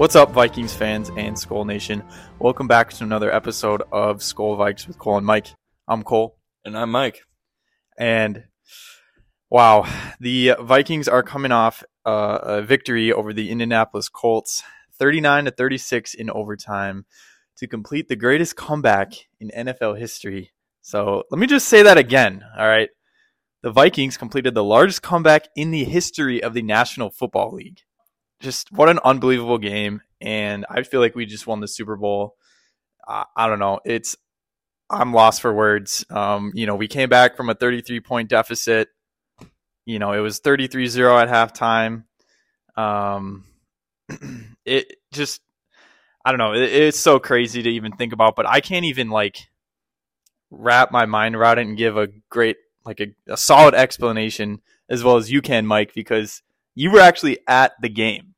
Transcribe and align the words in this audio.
What's 0.00 0.16
up, 0.16 0.30
Vikings 0.30 0.72
fans 0.72 1.10
and 1.18 1.38
Skull 1.38 1.66
Nation? 1.66 2.02
Welcome 2.38 2.66
back 2.66 2.88
to 2.94 3.04
another 3.04 3.30
episode 3.30 3.82
of 3.92 4.22
Skull 4.22 4.56
Vikes 4.56 4.88
with 4.88 4.98
Cole 4.98 5.18
and 5.18 5.26
Mike. 5.26 5.48
I'm 5.86 6.04
Cole. 6.04 6.38
And 6.64 6.74
I'm 6.74 6.90
Mike. 6.90 7.20
And 7.98 8.44
wow, 9.50 9.86
the 10.18 10.54
Vikings 10.58 11.06
are 11.06 11.22
coming 11.22 11.52
off 11.52 11.84
uh, 12.06 12.38
a 12.42 12.62
victory 12.62 13.12
over 13.12 13.34
the 13.34 13.50
Indianapolis 13.50 14.08
Colts, 14.08 14.62
39 14.98 15.44
to 15.44 15.50
36 15.50 16.14
in 16.14 16.30
overtime, 16.30 17.04
to 17.58 17.66
complete 17.66 18.08
the 18.08 18.16
greatest 18.16 18.56
comeback 18.56 19.12
in 19.38 19.50
NFL 19.50 19.98
history. 19.98 20.50
So 20.80 21.24
let 21.30 21.38
me 21.38 21.46
just 21.46 21.68
say 21.68 21.82
that 21.82 21.98
again. 21.98 22.42
All 22.58 22.66
right. 22.66 22.88
The 23.62 23.70
Vikings 23.70 24.16
completed 24.16 24.54
the 24.54 24.64
largest 24.64 25.02
comeback 25.02 25.48
in 25.54 25.72
the 25.72 25.84
history 25.84 26.42
of 26.42 26.54
the 26.54 26.62
National 26.62 27.10
Football 27.10 27.52
League. 27.52 27.80
Just 28.40 28.72
what 28.72 28.88
an 28.88 28.98
unbelievable 29.04 29.58
game. 29.58 30.00
And 30.20 30.66
I 30.68 30.82
feel 30.82 31.00
like 31.00 31.14
we 31.14 31.26
just 31.26 31.46
won 31.46 31.60
the 31.60 31.68
Super 31.68 31.96
Bowl. 31.96 32.36
I, 33.06 33.24
I 33.36 33.46
don't 33.48 33.58
know. 33.58 33.80
It's, 33.84 34.16
I'm 34.90 35.12
lost 35.12 35.40
for 35.40 35.52
words. 35.52 36.04
Um, 36.10 36.50
you 36.54 36.66
know, 36.66 36.74
we 36.74 36.88
came 36.88 37.08
back 37.08 37.36
from 37.36 37.48
a 37.48 37.54
33 37.54 38.00
point 38.00 38.28
deficit. 38.28 38.88
You 39.86 39.98
know, 39.98 40.12
it 40.12 40.20
was 40.20 40.40
33 40.40 40.88
0 40.88 41.16
at 41.16 41.28
halftime. 41.28 42.04
Um, 42.76 43.44
it 44.64 44.96
just, 45.12 45.40
I 46.24 46.32
don't 46.32 46.38
know. 46.38 46.54
It, 46.54 46.72
it's 46.72 46.98
so 46.98 47.18
crazy 47.18 47.62
to 47.62 47.70
even 47.70 47.92
think 47.92 48.12
about, 48.12 48.36
but 48.36 48.46
I 48.46 48.60
can't 48.60 48.84
even 48.84 49.10
like 49.10 49.48
wrap 50.50 50.90
my 50.90 51.06
mind 51.06 51.36
around 51.36 51.58
it 51.58 51.66
and 51.66 51.76
give 51.76 51.96
a 51.96 52.08
great, 52.28 52.56
like 52.84 53.00
a, 53.00 53.14
a 53.28 53.36
solid 53.36 53.74
explanation 53.74 54.60
as 54.88 55.04
well 55.04 55.16
as 55.16 55.30
you 55.30 55.40
can, 55.40 55.66
Mike, 55.66 55.94
because 55.94 56.42
you 56.74 56.90
were 56.90 57.00
actually 57.00 57.38
at 57.46 57.72
the 57.80 57.88
game. 57.88 58.29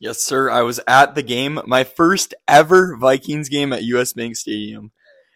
Yes, 0.00 0.22
sir. 0.22 0.50
I 0.50 0.62
was 0.62 0.80
at 0.88 1.14
the 1.14 1.22
game, 1.22 1.60
my 1.66 1.84
first 1.84 2.34
ever 2.48 2.96
Vikings 2.96 3.50
game 3.50 3.70
at 3.74 3.82
US 3.84 4.14
Bank 4.14 4.34
Stadium. 4.34 4.92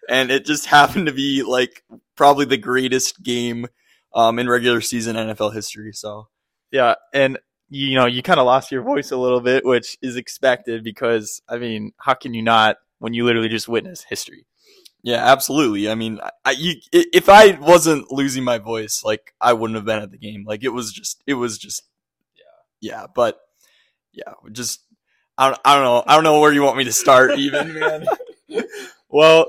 And 0.09 0.31
it 0.31 0.47
just 0.47 0.67
happened 0.77 1.07
to 1.07 1.13
be 1.13 1.43
like 1.43 1.85
probably 2.17 2.47
the 2.47 2.57
greatest 2.57 3.23
game 3.23 3.67
um, 4.15 4.39
in 4.39 4.49
regular 4.49 4.81
season 4.81 5.17
NFL 5.17 5.53
history. 5.53 5.93
So, 5.93 6.29
yeah. 6.73 6.95
And, 7.13 7.39
you 7.69 7.95
know, 7.95 8.07
you 8.07 8.23
kind 8.23 8.41
of 8.41 8.47
lost 8.47 8.73
your 8.73 8.83
voice 8.83 9.11
a 9.11 9.19
little 9.19 9.41
bit, 9.41 9.67
which 9.67 9.99
is 10.01 10.17
expected 10.17 10.83
because, 10.83 11.43
I 11.47 11.59
mean, 11.59 11.93
how 11.99 12.15
can 12.15 12.33
you 12.33 12.43
not 12.43 12.79
when 13.01 13.13
you 13.13 13.25
literally 13.25 13.51
just 13.51 13.69
witness 13.69 14.07
history? 14.09 14.47
Yeah, 15.03 15.31
absolutely. 15.31 15.91
I 15.91 15.95
mean, 15.95 16.21
I, 16.47 16.53
you, 16.53 16.77
if 16.91 17.29
I 17.29 17.59
wasn't 17.61 18.11
losing 18.11 18.45
my 18.45 18.57
voice, 18.57 19.03
like 19.05 19.35
I 19.43 19.53
wouldn't 19.53 19.77
have 19.77 19.85
been 19.85 20.03
at 20.03 20.11
the 20.11 20.17
game. 20.17 20.45
Like 20.47 20.65
it 20.65 20.71
was 20.71 20.91
just, 20.91 21.23
it 21.27 21.35
was 21.35 21.59
just, 21.59 21.83
yeah, 22.35 22.93
yeah. 22.93 23.07
But 23.15 23.39
yeah, 24.15 24.33
just 24.53 24.81
I 25.37 25.49
don't, 25.49 25.61
I 25.65 25.75
don't 25.75 25.85
know, 25.85 26.05
I 26.07 26.15
don't 26.15 26.25
know 26.25 26.41
where 26.41 26.53
you 26.53 26.63
want 26.63 26.77
me 26.77 26.85
to 26.85 26.93
start, 26.93 27.39
even 27.39 27.75
man. 27.75 28.07
well, 29.09 29.47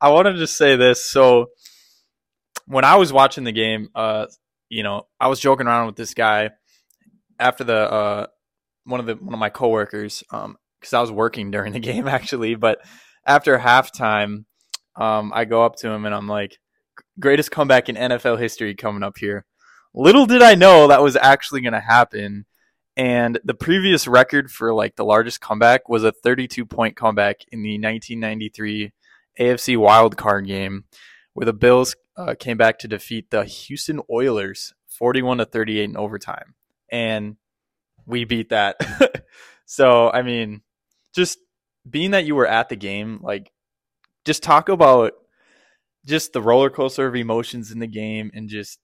I 0.00 0.10
want 0.10 0.26
to 0.26 0.34
just 0.34 0.56
say 0.56 0.76
this. 0.76 1.04
So 1.04 1.50
when 2.66 2.84
I 2.84 2.96
was 2.96 3.12
watching 3.12 3.44
the 3.44 3.52
game, 3.52 3.88
uh, 3.94 4.26
you 4.68 4.82
know, 4.82 5.06
I 5.20 5.28
was 5.28 5.40
joking 5.40 5.66
around 5.66 5.86
with 5.86 5.96
this 5.96 6.14
guy 6.14 6.50
after 7.38 7.64
the 7.64 7.76
uh, 7.76 8.26
one 8.84 9.00
of 9.00 9.06
the 9.06 9.14
one 9.14 9.34
of 9.34 9.40
my 9.40 9.50
coworkers, 9.50 10.24
um, 10.30 10.56
because 10.80 10.94
I 10.94 11.00
was 11.00 11.12
working 11.12 11.50
during 11.50 11.72
the 11.72 11.80
game 11.80 12.08
actually, 12.08 12.54
but 12.54 12.78
after 13.26 13.58
halftime 13.58 14.44
um, 14.98 15.32
I 15.34 15.44
go 15.44 15.62
up 15.62 15.76
to 15.76 15.88
him 15.88 16.04
and 16.04 16.14
I'm 16.14 16.26
like, 16.26 16.58
greatest 17.20 17.50
comeback 17.50 17.88
in 17.88 17.96
NFL 17.96 18.38
history 18.38 18.74
coming 18.74 19.02
up 19.02 19.16
here. 19.16 19.44
Little 19.94 20.26
did 20.26 20.42
I 20.42 20.54
know 20.54 20.88
that 20.88 21.02
was 21.02 21.16
actually 21.16 21.60
going 21.60 21.72
to 21.72 21.80
happen. 21.80 22.44
And 22.98 23.38
the 23.44 23.54
previous 23.54 24.08
record 24.08 24.50
for 24.50 24.74
like 24.74 24.96
the 24.96 25.04
largest 25.04 25.40
comeback 25.40 25.88
was 25.88 26.02
a 26.02 26.10
32 26.10 26.66
point 26.66 26.96
comeback 26.96 27.42
in 27.52 27.62
the 27.62 27.74
1993 27.74 28.92
AFC 29.38 29.76
Wild 29.76 30.16
Card 30.16 30.48
game, 30.48 30.84
where 31.32 31.46
the 31.46 31.52
Bills 31.52 31.94
uh, 32.16 32.34
came 32.36 32.56
back 32.56 32.80
to 32.80 32.88
defeat 32.88 33.30
the 33.30 33.44
Houston 33.44 34.00
Oilers 34.10 34.74
41 34.88 35.38
to 35.38 35.44
38 35.44 35.84
in 35.84 35.96
overtime, 35.96 36.54
and 36.90 37.36
we 38.04 38.24
beat 38.24 38.48
that. 38.48 38.76
so 39.64 40.10
I 40.10 40.22
mean, 40.22 40.62
just 41.14 41.38
being 41.88 42.10
that 42.10 42.24
you 42.24 42.34
were 42.34 42.48
at 42.48 42.68
the 42.68 42.76
game, 42.76 43.20
like 43.22 43.52
just 44.24 44.42
talk 44.42 44.68
about 44.68 45.12
just 46.04 46.32
the 46.32 46.42
roller 46.42 46.68
coaster 46.68 47.06
of 47.06 47.14
emotions 47.14 47.70
in 47.70 47.78
the 47.78 47.86
game 47.86 48.32
and 48.34 48.48
just 48.48 48.80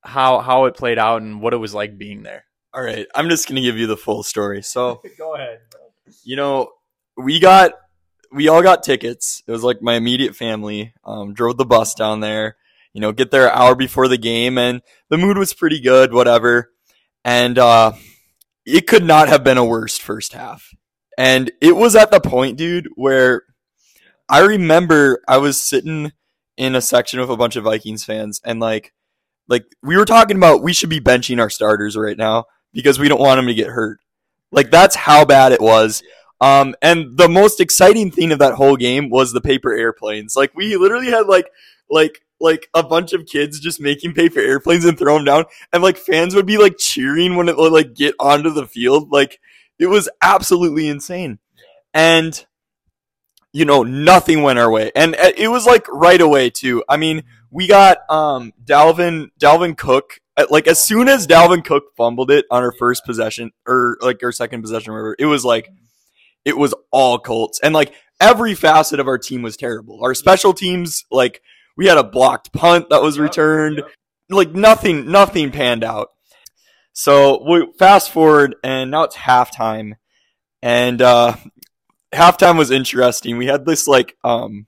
how 0.00 0.38
how 0.38 0.64
it 0.64 0.74
played 0.74 0.98
out 0.98 1.20
and 1.20 1.42
what 1.42 1.52
it 1.52 1.58
was 1.58 1.74
like 1.74 1.98
being 1.98 2.22
there. 2.22 2.46
All 2.76 2.82
right, 2.82 3.06
I'm 3.14 3.30
just 3.30 3.48
gonna 3.48 3.62
give 3.62 3.78
you 3.78 3.86
the 3.86 3.96
full 3.96 4.22
story. 4.22 4.62
So 4.62 5.00
go 5.18 5.34
ahead. 5.34 5.60
You 6.24 6.36
know, 6.36 6.72
we 7.16 7.40
got 7.40 7.72
we 8.30 8.48
all 8.48 8.62
got 8.62 8.82
tickets. 8.82 9.42
It 9.46 9.50
was 9.50 9.64
like 9.64 9.80
my 9.80 9.94
immediate 9.94 10.36
family. 10.36 10.92
Um, 11.02 11.32
drove 11.32 11.56
the 11.56 11.64
bus 11.64 11.94
down 11.94 12.20
there. 12.20 12.56
You 12.92 13.00
know, 13.00 13.12
get 13.12 13.30
there 13.30 13.46
an 13.46 13.52
hour 13.54 13.74
before 13.74 14.08
the 14.08 14.18
game, 14.18 14.58
and 14.58 14.82
the 15.08 15.16
mood 15.16 15.38
was 15.38 15.54
pretty 15.54 15.80
good. 15.80 16.12
Whatever, 16.12 16.70
and 17.24 17.58
uh, 17.58 17.92
it 18.66 18.86
could 18.86 19.04
not 19.04 19.28
have 19.28 19.42
been 19.42 19.56
a 19.56 19.64
worse 19.64 19.96
first 19.96 20.34
half. 20.34 20.68
And 21.16 21.50
it 21.62 21.76
was 21.76 21.96
at 21.96 22.10
the 22.10 22.20
point, 22.20 22.58
dude, 22.58 22.88
where 22.94 23.44
I 24.28 24.40
remember 24.40 25.22
I 25.26 25.38
was 25.38 25.62
sitting 25.62 26.12
in 26.58 26.74
a 26.74 26.82
section 26.82 27.20
with 27.20 27.30
a 27.30 27.38
bunch 27.38 27.56
of 27.56 27.64
Vikings 27.64 28.04
fans 28.04 28.38
and 28.44 28.60
like 28.60 28.92
like 29.48 29.64
we 29.82 29.96
were 29.96 30.04
talking 30.04 30.36
about 30.36 30.62
we 30.62 30.74
should 30.74 30.90
be 30.90 31.00
benching 31.00 31.40
our 31.40 31.50
starters 31.50 31.96
right 31.96 32.16
now 32.18 32.44
because 32.76 32.98
we 32.98 33.08
don't 33.08 33.20
want 33.20 33.38
them 33.38 33.46
to 33.46 33.54
get 33.54 33.68
hurt. 33.68 33.98
Like 34.52 34.70
that's 34.70 34.94
how 34.94 35.24
bad 35.24 35.50
it 35.50 35.60
was. 35.60 36.02
Um, 36.40 36.76
and 36.82 37.16
the 37.16 37.28
most 37.28 37.58
exciting 37.60 38.10
thing 38.10 38.30
of 38.30 38.38
that 38.40 38.54
whole 38.54 38.76
game 38.76 39.08
was 39.08 39.32
the 39.32 39.40
paper 39.40 39.72
airplanes. 39.72 40.36
Like 40.36 40.54
we 40.54 40.76
literally 40.76 41.10
had 41.10 41.26
like 41.26 41.48
like 41.90 42.22
like 42.38 42.68
a 42.74 42.82
bunch 42.82 43.14
of 43.14 43.24
kids 43.24 43.58
just 43.58 43.80
making 43.80 44.12
paper 44.12 44.40
airplanes 44.40 44.84
and 44.84 44.98
throw 44.98 45.14
them 45.14 45.24
down, 45.24 45.46
and 45.72 45.82
like 45.82 45.96
fans 45.96 46.34
would 46.34 46.46
be 46.46 46.58
like 46.58 46.76
cheering 46.78 47.34
when 47.34 47.48
it 47.48 47.56
would 47.56 47.72
like 47.72 47.94
get 47.94 48.14
onto 48.20 48.50
the 48.50 48.66
field. 48.66 49.10
Like 49.10 49.40
it 49.78 49.86
was 49.86 50.08
absolutely 50.22 50.88
insane. 50.88 51.38
And 51.94 52.44
you 53.52 53.64
know, 53.64 53.82
nothing 53.82 54.42
went 54.42 54.58
our 54.58 54.70
way. 54.70 54.92
And 54.94 55.14
uh, 55.16 55.32
it 55.34 55.48
was 55.48 55.64
like 55.64 55.88
right 55.88 56.20
away 56.20 56.50
too. 56.50 56.84
I 56.90 56.98
mean, 56.98 57.24
we 57.50 57.66
got 57.66 57.98
um 58.10 58.52
Dalvin 58.62 59.30
Dalvin 59.40 59.78
Cook 59.78 60.20
like 60.50 60.66
as 60.66 60.82
soon 60.82 61.08
as 61.08 61.26
Dalvin 61.26 61.64
Cook 61.64 61.84
fumbled 61.96 62.30
it 62.30 62.44
on 62.50 62.62
our 62.62 62.72
first 62.72 63.04
possession 63.04 63.52
or 63.66 63.96
like 64.00 64.22
our 64.22 64.32
second 64.32 64.62
possession 64.62 64.92
whatever, 64.92 65.16
it 65.18 65.26
was 65.26 65.44
like 65.44 65.70
it 66.44 66.56
was 66.56 66.74
all 66.90 67.18
Colts. 67.18 67.60
And 67.62 67.74
like 67.74 67.92
every 68.20 68.54
facet 68.54 69.00
of 69.00 69.08
our 69.08 69.18
team 69.18 69.42
was 69.42 69.56
terrible. 69.56 70.00
Our 70.02 70.14
special 70.14 70.52
teams 70.52 71.04
like 71.10 71.42
we 71.76 71.86
had 71.86 71.98
a 71.98 72.04
blocked 72.04 72.52
punt 72.52 72.90
that 72.90 73.02
was 73.02 73.18
returned. 73.18 73.82
Like 74.28 74.52
nothing 74.52 75.10
nothing 75.10 75.52
panned 75.52 75.84
out. 75.84 76.08
So 76.92 77.42
we 77.48 77.66
fast 77.78 78.10
forward 78.10 78.56
and 78.62 78.90
now 78.90 79.04
it's 79.04 79.16
halftime. 79.16 79.94
And 80.62 81.00
uh 81.00 81.36
halftime 82.12 82.58
was 82.58 82.70
interesting. 82.70 83.38
We 83.38 83.46
had 83.46 83.64
this 83.64 83.86
like 83.86 84.16
um 84.24 84.66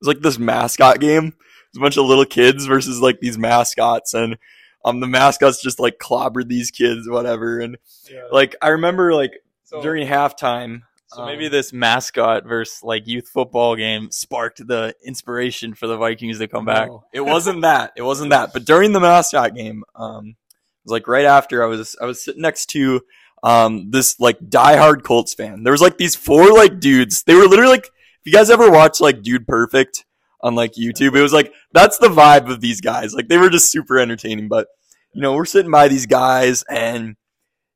it 0.00 0.06
was 0.06 0.14
like 0.14 0.22
this 0.22 0.38
mascot 0.38 1.00
game. 1.00 1.26
It 1.26 1.34
was 1.74 1.78
a 1.78 1.80
bunch 1.80 1.96
of 1.96 2.06
little 2.06 2.24
kids 2.24 2.66
versus 2.66 3.00
like 3.00 3.20
these 3.20 3.38
mascots 3.38 4.14
and 4.14 4.38
um 4.84 5.00
the 5.00 5.06
mascots 5.06 5.62
just 5.62 5.80
like 5.80 5.98
clobbered 5.98 6.48
these 6.48 6.70
kids 6.70 7.08
whatever 7.08 7.58
and 7.60 7.76
yeah. 8.10 8.22
like 8.30 8.56
I 8.62 8.68
remember 8.68 9.14
like 9.14 9.32
so, 9.64 9.82
during 9.82 10.06
halftime 10.06 10.82
so 11.08 11.24
maybe 11.24 11.46
um, 11.46 11.52
this 11.52 11.72
mascot 11.72 12.44
versus 12.44 12.82
like 12.82 13.06
youth 13.06 13.28
football 13.28 13.76
game 13.76 14.10
sparked 14.10 14.66
the 14.66 14.94
inspiration 15.02 15.72
for 15.72 15.86
the 15.86 15.96
Vikings 15.96 16.38
to 16.38 16.48
come 16.48 16.66
back. 16.66 16.88
No, 16.88 17.04
it 17.14 17.22
wasn't 17.22 17.62
that. 17.62 17.92
It 17.96 18.02
wasn't 18.02 18.30
that. 18.30 18.52
But 18.52 18.66
during 18.66 18.92
the 18.92 19.00
mascot 19.00 19.54
game, 19.54 19.84
um, 19.94 20.26
it 20.28 20.84
was 20.84 20.92
like 20.92 21.08
right 21.08 21.24
after 21.24 21.64
I 21.64 21.66
was 21.66 21.96
I 21.98 22.04
was 22.04 22.22
sitting 22.22 22.42
next 22.42 22.66
to 22.70 23.00
um, 23.42 23.90
this 23.90 24.20
like 24.20 24.38
diehard 24.38 25.02
Colts 25.02 25.32
fan. 25.32 25.62
There 25.62 25.72
was 25.72 25.80
like 25.80 25.96
these 25.96 26.14
four 26.14 26.52
like 26.52 26.78
dudes. 26.78 27.22
They 27.22 27.34
were 27.34 27.46
literally 27.46 27.72
like, 27.72 27.86
if 27.86 28.26
you 28.26 28.32
guys 28.32 28.50
ever 28.50 28.70
watch 28.70 29.00
like 29.00 29.22
Dude 29.22 29.46
Perfect 29.46 30.04
on 30.40 30.54
like 30.54 30.74
YouTube, 30.74 31.16
it 31.16 31.22
was 31.22 31.32
like 31.32 31.52
that's 31.72 31.98
the 31.98 32.08
vibe 32.08 32.50
of 32.50 32.60
these 32.60 32.80
guys. 32.80 33.14
Like 33.14 33.28
they 33.28 33.38
were 33.38 33.50
just 33.50 33.70
super 33.70 33.98
entertaining. 33.98 34.48
But 34.48 34.68
you 35.12 35.22
know, 35.22 35.34
we're 35.34 35.44
sitting 35.44 35.70
by 35.70 35.88
these 35.88 36.06
guys, 36.06 36.64
and 36.68 37.16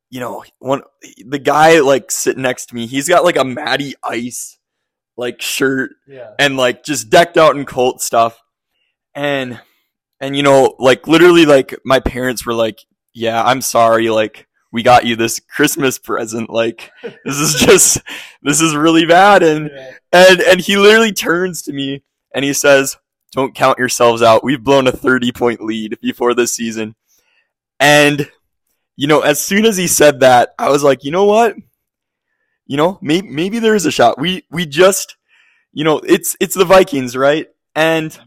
you 0.09 0.19
know, 0.19 0.43
one 0.59 0.83
the 1.25 1.39
guy 1.39 1.79
like 1.79 2.11
sitting 2.11 2.43
next 2.43 2.67
to 2.67 2.75
me, 2.75 2.87
he's 2.87 3.09
got 3.09 3.23
like 3.23 3.37
a 3.37 3.45
Matty 3.45 3.95
Ice 4.03 4.57
like 5.17 5.41
shirt, 5.41 5.91
yeah. 6.07 6.31
and 6.39 6.57
like 6.57 6.83
just 6.83 7.09
decked 7.09 7.37
out 7.37 7.55
in 7.55 7.65
Colt 7.65 8.01
stuff, 8.01 8.39
and 9.13 9.59
and 10.19 10.35
you 10.35 10.43
know, 10.43 10.75
like 10.79 11.07
literally, 11.07 11.45
like 11.45 11.75
my 11.85 11.99
parents 11.99 12.45
were 12.45 12.53
like, 12.53 12.79
"Yeah, 13.13 13.43
I'm 13.43 13.61
sorry, 13.61 14.09
like." 14.09 14.47
we 14.73 14.81
got 14.81 15.05
you 15.05 15.15
this 15.15 15.39
Christmas 15.39 15.99
present. 15.99 16.49
Like 16.49 16.91
this 17.03 17.37
is 17.37 17.53
just 17.53 18.01
this 18.41 18.59
is 18.59 18.75
really 18.75 19.05
bad. 19.05 19.43
And 19.43 19.69
yeah. 19.73 19.91
and 20.11 20.41
and 20.41 20.59
he 20.59 20.75
literally 20.77 21.13
turns 21.13 21.61
to 21.63 21.73
me 21.73 22.03
and 22.33 22.43
he 22.45 22.53
says, 22.53 22.97
"Don't 23.31 23.55
count 23.55 23.79
yourselves 23.79 24.21
out. 24.21 24.43
We've 24.43 24.63
blown 24.63 24.87
a 24.87 24.91
30 24.91 25.31
point 25.31 25.61
lead 25.61 25.99
before 26.01 26.33
this 26.33 26.53
season." 26.53 26.95
And 27.79 28.29
you 28.95 29.07
know, 29.07 29.21
as 29.21 29.41
soon 29.41 29.65
as 29.65 29.77
he 29.77 29.87
said 29.87 30.19
that, 30.21 30.53
I 30.59 30.69
was 30.69 30.83
like, 30.83 31.03
"You 31.03 31.11
know 31.11 31.25
what? 31.25 31.55
you 32.65 32.77
know, 32.77 32.97
maybe 33.01 33.27
maybe 33.27 33.59
there 33.59 33.75
is 33.75 33.85
a 33.85 33.91
shot. 33.91 34.19
We 34.19 34.45
we 34.49 34.65
just, 34.65 35.17
you 35.73 35.83
know, 35.83 35.99
it's 35.99 36.35
it's 36.39 36.55
the 36.55 36.65
Vikings, 36.65 37.15
right? 37.15 37.47
And 37.75 38.17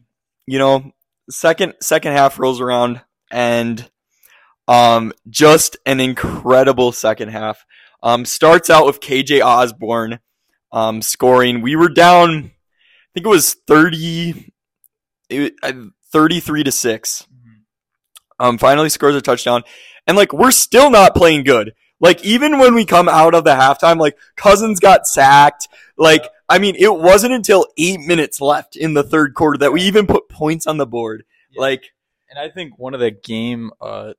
you 0.47 0.59
know, 0.59 0.93
second 1.31 1.75
second 1.81 2.13
half 2.13 2.39
rolls 2.39 2.61
around 2.61 3.01
and 3.31 3.91
um 4.69 5.13
just 5.29 5.77
an 5.87 6.01
incredible 6.01 6.93
second 6.93 7.31
half. 7.31 7.65
Um 8.03 8.25
starts 8.25 8.69
out 8.71 8.87
with 8.87 9.01
KJ 9.01 9.45
Osborne 9.45 10.21
um 10.73 11.01
scoring. 11.03 11.63
We 11.63 11.77
were 11.77 11.89
down 11.89 12.53
think 13.17 13.27
it 13.27 13.31
was 13.31 13.55
30 13.67 14.53
it, 15.31 15.55
uh, 15.63 15.73
33 16.13 16.65
to 16.65 16.71
6. 16.73 17.27
Um 18.39 18.59
finally 18.59 18.91
scores 18.91 19.17
a 19.17 19.23
touchdown. 19.23 19.63
And 20.07 20.17
like 20.17 20.33
we're 20.33 20.51
still 20.51 20.91
not 20.91 21.15
playing 21.15 21.45
good. 21.45 21.73
Like 21.99 22.23
even 22.25 22.59
when 22.59 22.75
we 22.75 22.85
come 22.85 23.09
out 23.09 23.35
of 23.35 23.45
the 23.45 23.55
halftime, 23.55 23.99
like 23.99 24.19
Cousins 24.37 24.79
got 24.81 25.07
sacked. 25.07 25.69
Like 25.97 26.29
I 26.49 26.59
mean, 26.59 26.77
it 26.79 26.95
wasn't 26.95 27.33
until 27.33 27.67
eight 27.77 28.01
minutes 28.01 28.41
left 28.41 28.77
in 28.77 28.95
the 28.95 29.03
third 29.03 29.35
quarter 29.35 29.59
that 29.59 29.73
we 29.73 29.83
even 29.83 30.07
put 30.07 30.29
points 30.29 30.67
on 30.67 30.77
the 30.77 30.87
board. 30.87 31.25
Yeah. 31.51 31.61
Like, 31.61 31.93
And 32.31 32.39
I 32.39 32.49
think 32.49 32.79
one 32.79 32.95
of 32.95 33.01
the 33.01 33.11
game 33.11 33.71
uh, 33.81 34.13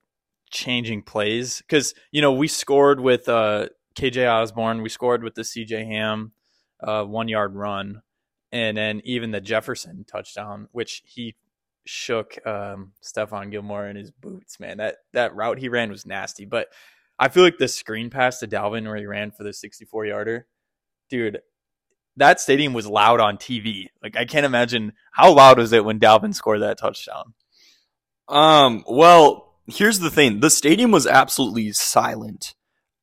changing 0.50 1.02
plays, 1.02 1.58
because, 1.58 1.94
you 2.10 2.20
know, 2.20 2.32
we 2.32 2.48
scored 2.48 3.00
with 3.00 3.28
uh, 3.28 3.68
KJ 3.94 4.30
Osborne, 4.30 4.82
we 4.82 4.88
scored 4.88 5.22
with 5.22 5.36
the 5.36 5.42
CJ 5.42 5.86
Ham 5.86 6.32
uh, 6.80 7.04
one 7.04 7.28
yard 7.28 7.54
run, 7.54 8.02
and 8.52 8.76
then 8.76 9.00
even 9.04 9.30
the 9.30 9.40
Jefferson 9.40 10.04
touchdown, 10.04 10.68
which 10.72 11.02
he 11.04 11.34
shook 11.84 12.38
um, 12.46 12.92
Stephon 13.02 13.50
Gilmore 13.50 13.88
in 13.88 13.96
his 13.96 14.10
boots, 14.10 14.60
man. 14.60 14.78
That, 14.78 14.96
that 15.12 15.34
route 15.34 15.58
he 15.58 15.68
ran 15.68 15.90
was 15.90 16.06
nasty. 16.06 16.44
But 16.44 16.68
I 17.18 17.28
feel 17.28 17.42
like 17.42 17.58
the 17.58 17.68
screen 17.68 18.10
pass 18.10 18.38
to 18.40 18.46
Dalvin 18.46 18.86
where 18.86 18.96
he 18.96 19.06
ran 19.06 19.30
for 19.30 19.42
the 19.42 19.52
64 19.52 20.06
yarder, 20.06 20.46
dude, 21.08 21.40
that 22.18 22.40
stadium 22.40 22.72
was 22.72 22.86
loud 22.86 23.20
on 23.20 23.38
TV. 23.38 23.86
Like 24.02 24.16
I 24.16 24.24
can't 24.24 24.46
imagine 24.46 24.92
how 25.12 25.32
loud 25.32 25.58
was 25.58 25.72
it 25.72 25.84
when 25.84 26.00
Dalvin 26.00 26.34
scored 26.34 26.62
that 26.62 26.78
touchdown. 26.78 27.34
um, 28.28 28.84
well, 28.86 29.54
here's 29.66 30.00
the 30.00 30.10
thing: 30.10 30.40
the 30.40 30.50
stadium 30.50 30.90
was 30.90 31.06
absolutely 31.06 31.72
silent. 31.72 32.54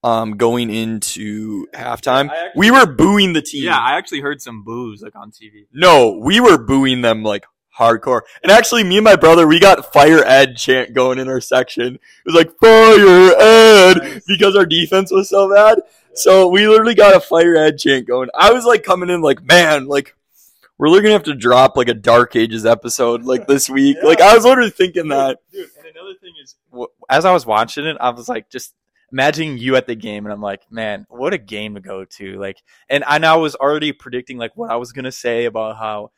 Um, 0.06 0.38
going 0.38 0.70
into 0.70 1.66
halftime, 1.74 2.30
actually- 2.30 2.52
we 2.56 2.70
were 2.72 2.86
booing 2.86 3.34
the 3.34 3.42
team. 3.42 3.64
Yeah, 3.64 3.78
I 3.80 3.98
actually 3.98 4.20
heard 4.22 4.40
some 4.42 4.64
boos 4.64 5.02
like 5.02 5.16
on 5.16 5.32
TV. 5.32 5.66
No, 5.74 6.12
we 6.22 6.40
were 6.40 6.58
booing 6.60 7.02
them 7.02 7.24
like 7.24 7.46
hardcore. 7.78 8.22
And 8.44 8.52
actually, 8.52 8.84
me 8.84 8.98
and 8.98 9.04
my 9.04 9.16
brother, 9.16 9.48
we 9.48 9.60
got 9.60 9.92
Fire 9.92 10.24
Ed 10.24 10.58
chant 10.58 10.94
going 10.94 11.18
in 11.18 11.28
our 11.28 11.42
section. 11.42 11.96
It 11.96 12.00
was 12.26 12.36
like 12.36 12.58
Fire 12.60 13.36
Ed 13.40 13.98
Nice. 13.98 14.24
because 14.28 14.56
our 14.56 14.66
defense 14.66 15.12
was 15.12 15.28
so 15.30 15.52
bad. 15.52 15.80
So 16.14 16.48
we 16.50 16.68
literally 16.68 16.96
got 16.96 17.16
a 17.16 17.20
Fire 17.20 17.56
Ed 17.56 17.78
chant 17.80 18.06
going. 18.08 18.30
I 18.38 18.54
was 18.54 18.64
like 18.64 18.84
coming 18.84 19.10
in 19.10 19.22
like, 19.22 19.44
man, 19.44 19.88
like 19.88 20.16
we're 20.78 20.88
literally 20.88 21.04
gonna 21.10 21.14
have 21.14 21.24
to 21.24 21.34
drop 21.36 21.76
like 21.78 21.88
a 21.90 21.94
Dark 21.96 22.36
Ages 22.36 22.66
episode 22.66 23.24
like 23.24 23.48
this 23.48 23.70
week. 23.70 23.98
Yeah. 24.02 24.08
Like 24.08 24.22
I 24.22 24.36
was 24.36 24.46
literally 24.46 24.70
thinking 24.70 25.08
that. 25.10 25.40
Dude, 25.52 25.68
and 25.80 25.88
another 25.88 26.14
thing 26.22 26.34
is, 26.44 26.56
as 27.10 27.26
I 27.26 27.34
was 27.34 27.46
watching 27.46 27.86
it, 27.86 27.98
I 28.00 28.12
was 28.12 28.30
like, 28.30 28.50
just 28.52 28.74
imagining 29.16 29.58
you 29.58 29.78
at 29.78 29.88
the 29.88 29.96
game, 29.96 30.26
and 30.26 30.34
I'm 30.34 30.42
like, 30.42 30.70
man, 30.70 31.06
what 31.08 31.34
a 31.34 31.38
game 31.38 31.76
to 31.76 31.80
go 31.80 32.04
to! 32.04 32.38
Like, 32.38 32.62
and 32.90 33.02
I 33.06 33.18
know 33.18 33.34
I 33.34 33.38
was 33.38 33.56
already 33.56 33.94
predicting 33.94 34.38
like 34.38 34.52
what 34.58 34.70
I 34.70 34.76
was 34.76 34.92
gonna 34.92 35.12
say 35.12 35.46
about 35.46 35.78
how, 35.78 36.12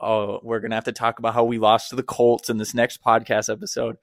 oh, 0.00 0.40
we're 0.42 0.58
gonna 0.58 0.74
have 0.74 0.84
to 0.84 0.92
talk 0.92 1.20
about 1.20 1.34
how 1.34 1.44
we 1.44 1.58
lost 1.58 1.90
to 1.90 1.96
the 1.96 2.02
Colts 2.02 2.50
in 2.50 2.58
this 2.58 2.74
next 2.74 3.04
podcast 3.04 3.52
episode, 3.52 3.98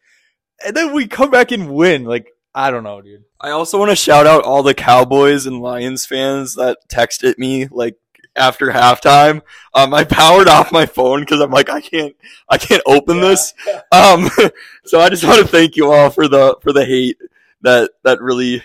and 0.65 0.73
then 0.73 0.93
we 0.93 1.07
come 1.07 1.29
back 1.29 1.51
and 1.51 1.73
win. 1.73 2.05
Like, 2.05 2.29
I 2.55 2.71
don't 2.71 2.85
know, 2.85 3.01
dude. 3.01 3.25
I 3.41 3.49
also 3.49 3.77
want 3.77 3.91
to 3.91 3.97
shout 3.97 4.25
out 4.25 4.45
all 4.45 4.63
the 4.63 4.73
Cowboys 4.73 5.45
and 5.45 5.59
Lions 5.59 6.05
fans 6.05 6.55
that 6.55 6.77
texted 6.87 7.37
me 7.37 7.67
like 7.69 7.97
after 8.37 8.67
halftime. 8.67 9.41
Um, 9.73 9.93
I 9.93 10.05
powered 10.05 10.47
off 10.47 10.71
my 10.71 10.85
phone 10.85 11.19
because 11.19 11.41
I'm 11.41 11.51
like, 11.51 11.69
I 11.69 11.81
can't, 11.81 12.15
I 12.47 12.57
can't 12.57 12.83
open 12.85 13.19
this. 13.19 13.53
Um, 13.91 14.29
so 14.85 15.01
I 15.01 15.09
just 15.09 15.25
want 15.25 15.41
to 15.41 15.47
thank 15.47 15.75
you 15.75 15.91
all 15.91 16.09
for 16.11 16.29
the 16.29 16.55
for 16.61 16.71
the 16.71 16.85
hate 16.85 17.17
that 17.61 17.91
that 18.03 18.21
really 18.21 18.63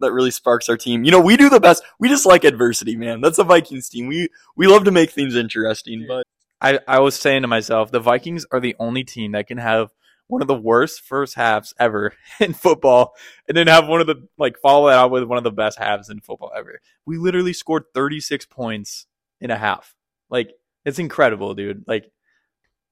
that 0.00 0.12
really 0.12 0.30
sparks 0.30 0.68
our 0.68 0.76
team. 0.76 1.04
You 1.04 1.10
know, 1.10 1.20
we 1.20 1.36
do 1.36 1.48
the 1.48 1.60
best. 1.60 1.82
We 1.98 2.08
just 2.08 2.26
like 2.26 2.44
adversity, 2.44 2.96
man. 2.96 3.20
That's 3.20 3.36
the 3.36 3.44
Vikings 3.44 3.88
team. 3.88 4.06
We 4.06 4.28
we 4.56 4.66
love 4.66 4.84
to 4.84 4.90
make 4.90 5.10
things 5.10 5.34
interesting, 5.34 6.06
but 6.06 6.26
I, 6.60 6.80
I 6.88 7.00
was 7.00 7.14
saying 7.14 7.42
to 7.42 7.48
myself, 7.48 7.90
the 7.90 8.00
Vikings 8.00 8.46
are 8.50 8.60
the 8.60 8.76
only 8.78 9.04
team 9.04 9.32
that 9.32 9.46
can 9.46 9.58
have 9.58 9.90
one 10.28 10.40
of 10.40 10.48
the 10.48 10.54
worst 10.54 11.02
first 11.02 11.34
halves 11.34 11.74
ever 11.78 12.14
in 12.40 12.54
football, 12.54 13.14
and 13.48 13.56
then 13.56 13.66
have 13.66 13.88
one 13.88 14.00
of 14.00 14.06
the 14.06 14.26
like 14.38 14.58
follow 14.58 14.88
that 14.88 14.98
out 14.98 15.10
with 15.10 15.24
one 15.24 15.38
of 15.38 15.44
the 15.44 15.50
best 15.50 15.78
halves 15.78 16.10
in 16.10 16.20
football 16.20 16.52
ever. 16.56 16.80
We 17.06 17.18
literally 17.18 17.52
scored 17.52 17.84
36 17.94 18.46
points 18.46 19.06
in 19.40 19.50
a 19.50 19.58
half. 19.58 19.94
Like 20.30 20.52
it's 20.84 20.98
incredible, 20.98 21.54
dude. 21.54 21.84
Like 21.86 22.10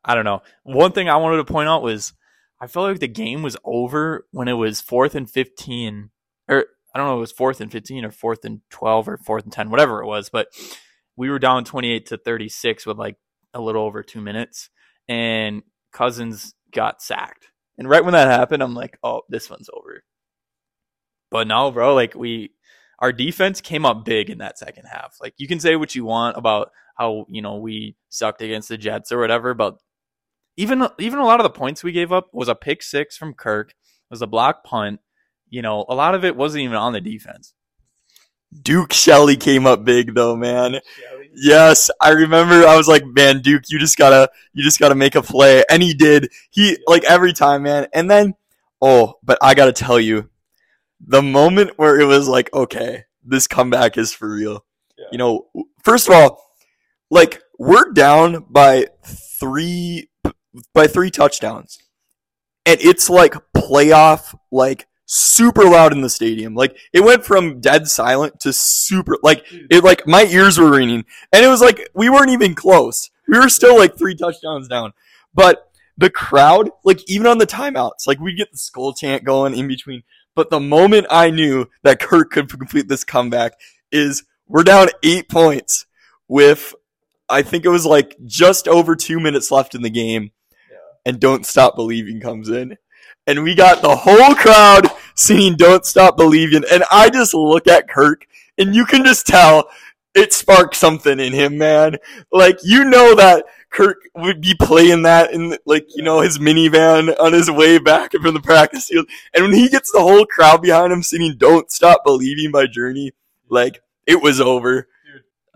I 0.05 0.15
don't 0.15 0.25
know. 0.25 0.43
One 0.65 0.93
thing 0.93 1.09
I 1.09 1.17
wanted 1.17 1.39
to 1.39 1.53
point 1.53 1.69
out 1.69 1.83
was 1.83 2.13
I 2.63 2.69
felt 2.69 2.87
like 2.87 3.01
the 3.01 3.09
game 3.09 3.43
was 3.43 3.57
over 3.65 4.29
when 4.31 4.47
it 4.47 4.53
was 4.53 4.81
fourth 4.81 5.17
and 5.17 5.29
15, 5.29 6.11
or 6.49 6.67
I 6.95 6.99
don't 6.99 7.09
know, 7.09 7.17
it 7.17 7.21
was 7.21 7.33
fourth 7.33 7.61
and 7.61 7.73
15 7.73 8.05
or 8.05 8.13
fourth 8.13 8.45
and 8.45 8.61
12 8.71 9.09
or 9.09 9.17
fourth 9.17 9.43
and 9.43 9.53
10, 9.53 9.69
whatever 9.69 10.01
it 10.01 10.07
was, 10.07 10.31
but 10.31 10.47
we 11.17 11.29
were 11.29 11.41
down 11.41 11.65
28 11.65 12.07
to 12.07 12.19
36 12.19 12.87
with 12.87 12.99
like 12.99 13.17
a 13.53 13.61
little 13.61 13.83
over 13.83 14.05
two 14.05 14.21
minutes, 14.21 14.71
and 15.09 15.65
Cousins 15.93 16.55
got 16.71 17.03
sacked. 17.03 17.49
And 17.79 17.89
right 17.89 18.05
when 18.05 18.13
that 18.13 18.29
happened, 18.29 18.63
I'm 18.63 18.75
like, 18.75 18.97
oh, 19.03 19.23
this 19.29 19.51
one's 19.51 19.69
over. 19.75 20.05
But 21.33 21.49
no, 21.49 21.73
bro, 21.73 21.97
like 21.97 22.15
we, 22.15 22.53
our 23.01 23.13
defense 23.13 23.61
came 23.61 23.85
up 23.85 24.05
big 24.05 24.31
in 24.31 24.39
that 24.39 24.57
second 24.57 24.85
half. 24.85 25.17
Like 25.21 25.35
you 25.37 25.49
can 25.49 25.59
say 25.59 25.75
what 25.75 25.97
you 25.97 26.05
want 26.05 26.37
about 26.37 26.71
how 26.97 27.27
you 27.29 27.43
know 27.43 27.57
we 27.57 27.97
sucked 28.09 28.41
against 28.41 28.69
the 28.69 28.79
Jets 28.79 29.11
or 29.11 29.19
whatever, 29.19 29.53
but 29.53 29.79
even 30.57 30.87
even 30.99 31.19
a 31.19 31.25
lot 31.25 31.41
of 31.41 31.45
the 31.45 31.51
points 31.51 31.83
we 31.83 31.93
gave 31.93 32.13
up 32.13 32.29
was 32.33 32.49
a 32.49 32.55
pick 32.55 32.83
six 32.83 33.17
from 33.17 33.35
Kirk, 33.35 33.75
was 34.11 34.23
a 34.23 34.27
block 34.27 34.65
punt. 34.65 35.01
You 35.49 35.63
know, 35.63 35.85
a 35.89 35.95
lot 35.95 36.15
of 36.15 36.25
it 36.25 36.37
wasn't 36.37 36.65
even 36.65 36.77
on 36.77 36.93
the 36.93 37.01
defense. 37.01 37.55
Duke 38.61 38.93
Shelley 38.93 39.37
came 39.37 39.67
up 39.67 39.85
big 39.85 40.15
though, 40.15 40.37
man. 40.37 40.81
Yes, 41.35 41.91
I 42.01 42.11
remember. 42.11 42.67
I 42.67 42.77
was 42.77 42.89
like, 42.89 43.05
man, 43.07 43.41
Duke, 43.41 43.65
you 43.69 43.79
just 43.79 43.97
gotta, 43.97 44.31
you 44.53 44.63
just 44.63 44.79
gotta 44.79 44.95
make 44.95 45.15
a 45.15 45.23
play, 45.23 45.65
and 45.71 45.83
he 45.83 45.95
did. 45.95 46.31
He 46.51 46.77
like 46.87 47.05
every 47.05 47.33
time, 47.33 47.63
man. 47.63 47.87
And 47.95 48.11
then, 48.11 48.35
oh, 48.83 49.15
but 49.23 49.39
I 49.41 49.55
gotta 49.55 49.73
tell 49.73 49.99
you, 49.99 50.29
the 51.01 51.23
moment 51.23 51.79
where 51.79 51.99
it 51.99 52.05
was 52.05 52.29
like, 52.29 52.53
okay, 52.53 53.05
this 53.25 53.47
comeback 53.47 53.97
is 53.97 54.13
for 54.13 54.31
real. 54.31 54.65
Yeah. 54.99 55.07
You 55.13 55.19
know, 55.19 55.47
first 55.83 56.09
of 56.09 56.15
all, 56.15 56.43
like 57.11 57.43
we're 57.59 57.93
down 57.93 58.45
by 58.51 58.89
three, 59.05 60.11
by 60.75 60.87
three 60.87 61.11
touchdowns, 61.11 61.79
and 62.67 62.81
it's 62.81 63.09
like 63.11 63.35
playoff, 63.57 64.35
like 64.51 64.87
super 65.07 65.65
loud 65.65 65.93
in 65.93 66.01
the 66.01 66.09
stadium. 66.09 66.55
Like 66.55 66.77
it 66.93 67.05
went 67.05 67.25
from 67.25 67.61
dead 67.61 67.89
silent 67.89 68.41
to 68.41 68.53
super, 68.53 69.19
like 69.23 69.45
it 69.51 69.85
like 69.85 70.07
my 70.07 70.25
ears 70.25 70.59
were 70.59 70.71
ringing. 70.71 71.05
And 71.33 71.45
it 71.45 71.49
was 71.49 71.61
like 71.61 71.89
we 71.95 72.09
weren't 72.09 72.31
even 72.31 72.55
close. 72.55 73.11
We 73.29 73.39
were 73.39 73.49
still 73.49 73.77
like 73.77 73.97
three 73.97 74.15
touchdowns 74.15 74.69
down. 74.69 74.93
But 75.35 75.69
the 75.99 76.11
crowd 76.11 76.71
like 76.85 77.01
even 77.09 77.27
on 77.27 77.39
the 77.39 77.47
timeouts 77.47 78.07
like 78.07 78.19
we 78.19 78.35
get 78.35 78.51
the 78.51 78.59
skull 78.59 78.95
chant 78.95 79.25
going 79.25 79.55
in 79.55 79.69
between. 79.69 80.03
But 80.35 80.49
the 80.49 80.61
moment 80.61 81.07
i 81.11 81.31
knew 81.31 81.67
that 81.83 82.01
kirk 82.01 82.31
could 82.31 82.49
complete 82.49 82.89
this 82.89 83.05
comeback 83.05 83.53
is 83.91 84.25
we're 84.49 84.63
down 84.63 84.89
eight 85.03 85.29
points 85.29 85.85
with 86.29 86.75
i 87.29 87.43
think 87.43 87.67
it 87.67 87.69
was 87.69 87.85
like 87.85 88.17
just 88.25 88.67
over 88.67 88.97
two 88.97 89.21
minutes 89.21 89.51
left 89.51 89.75
in 89.75 89.83
the 89.83 89.91
game. 89.91 90.31
And 91.05 91.21
don't 91.21 91.47
stop 91.47 91.77
believing 91.77 92.21
comes 92.21 92.49
in 92.49 92.77
and 93.27 93.43
we 93.43 93.55
got 93.55 93.83
the 93.83 93.97
whole 93.97 94.35
crowd 94.35 94.89
singing 95.15 95.57
don't 95.57 95.85
stop 95.85 96.17
believing 96.17 96.63
and 96.71 96.85
i 96.91 97.09
just 97.09 97.35
look 97.35 97.69
at 97.69 97.89
kirk 97.89 98.27
and 98.59 98.75
you 98.75 98.85
can 98.85 99.05
just 99.05 99.27
tell 99.27 99.69
it 100.15 100.33
sparked 100.33 100.75
something 100.75 101.19
in 101.19 101.33
him, 101.33 101.59
man. 101.59 101.97
Like 102.31 102.59
you 102.63 102.85
know 102.85 103.15
that 103.15 103.45
Kirk 103.71 103.99
would 104.15 104.41
be 104.41 104.55
playing 104.55 105.03
that 105.03 105.33
in 105.33 105.57
like 105.65 105.87
you 105.95 106.03
know 106.03 106.21
his 106.21 106.39
minivan 106.39 107.19
on 107.19 107.33
his 107.33 107.51
way 107.51 107.79
back 107.79 108.13
from 108.13 108.35
the 108.35 108.41
practice 108.41 108.89
field, 108.89 109.07
and 109.35 109.45
when 109.45 109.55
he 109.55 109.69
gets 109.69 109.91
the 109.91 110.01
whole 110.01 110.27
crowd 110.27 110.63
behind 110.63 110.93
him 110.93 111.03
singing 111.03 111.37
"Don't 111.39 111.71
Stop 111.71 112.05
Believing" 112.05 112.53
by 112.53 112.67
Journey, 112.67 113.13
like 113.49 113.81
it 114.07 114.21
was 114.23 114.41
over. 114.41 114.89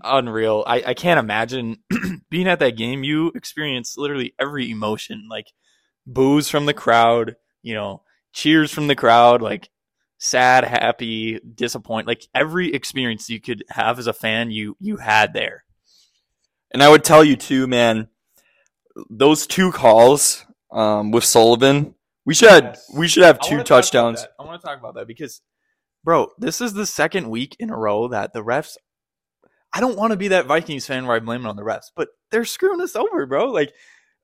Unreal. 0.02 0.64
I, 0.66 0.82
I 0.88 0.94
can't 0.94 1.20
imagine 1.20 1.78
being 2.30 2.48
at 2.48 2.58
that 2.60 2.76
game. 2.76 3.04
You 3.04 3.32
experience 3.34 3.96
literally 3.96 4.34
every 4.38 4.70
emotion, 4.70 5.26
like 5.30 5.46
boos 6.06 6.48
from 6.48 6.66
the 6.66 6.74
crowd, 6.74 7.36
you 7.62 7.74
know, 7.74 8.02
cheers 8.32 8.72
from 8.72 8.86
the 8.86 8.94
crowd, 8.94 9.42
like 9.42 9.70
sad, 10.18 10.64
happy, 10.64 11.40
disappointed, 11.54 12.06
like 12.06 12.26
every 12.34 12.72
experience 12.72 13.28
you 13.28 13.40
could 13.40 13.64
have 13.70 13.98
as 13.98 14.06
a 14.06 14.12
fan, 14.12 14.50
you 14.50 14.76
you 14.80 14.96
had 14.98 15.32
there. 15.32 15.64
And 16.72 16.82
I 16.82 16.88
would 16.88 17.04
tell 17.04 17.24
you 17.24 17.36
too, 17.36 17.66
man, 17.66 18.08
those 19.08 19.46
two 19.46 19.72
calls 19.72 20.44
um, 20.72 21.10
with 21.10 21.24
Sullivan, 21.24 21.94
we 22.24 22.34
should 22.34 22.50
have, 22.50 22.78
we 22.94 23.08
should 23.08 23.22
have 23.22 23.40
two 23.40 23.58
talk 23.58 23.66
touchdowns. 23.66 24.26
I 24.38 24.44
want 24.44 24.60
to 24.60 24.66
talk 24.66 24.78
about 24.78 24.94
that 24.94 25.06
because 25.06 25.40
bro, 26.06 26.28
this 26.38 26.60
is 26.60 26.72
the 26.72 26.86
second 26.86 27.28
week 27.28 27.56
in 27.58 27.68
a 27.68 27.76
row 27.76 28.08
that 28.08 28.32
the 28.32 28.42
refs. 28.42 28.76
I 29.76 29.80
don't 29.80 29.98
want 29.98 30.12
to 30.12 30.16
be 30.16 30.28
that 30.28 30.46
Vikings 30.46 30.86
fan 30.86 31.06
where 31.06 31.16
I 31.16 31.20
blame 31.20 31.44
it 31.44 31.48
on 31.50 31.56
the 31.56 31.62
refs, 31.62 31.90
but 31.94 32.08
they're 32.30 32.46
screwing 32.46 32.80
us 32.80 32.96
over, 32.96 33.26
bro. 33.26 33.50
Like 33.50 33.74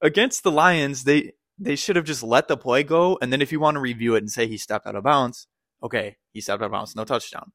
against 0.00 0.44
the 0.44 0.50
Lions, 0.50 1.04
they 1.04 1.32
they 1.58 1.76
should 1.76 1.96
have 1.96 2.06
just 2.06 2.22
let 2.22 2.48
the 2.48 2.56
play 2.56 2.82
go, 2.82 3.18
and 3.20 3.30
then 3.30 3.42
if 3.42 3.52
you 3.52 3.60
want 3.60 3.74
to 3.74 3.80
review 3.80 4.14
it 4.14 4.22
and 4.22 4.30
say 4.30 4.46
he 4.46 4.56
stepped 4.56 4.86
out 4.86 4.96
of 4.96 5.04
bounds, 5.04 5.46
okay, 5.82 6.16
he 6.32 6.40
stepped 6.40 6.62
out 6.62 6.66
of 6.66 6.72
bounds, 6.72 6.96
no 6.96 7.04
touchdown. 7.04 7.52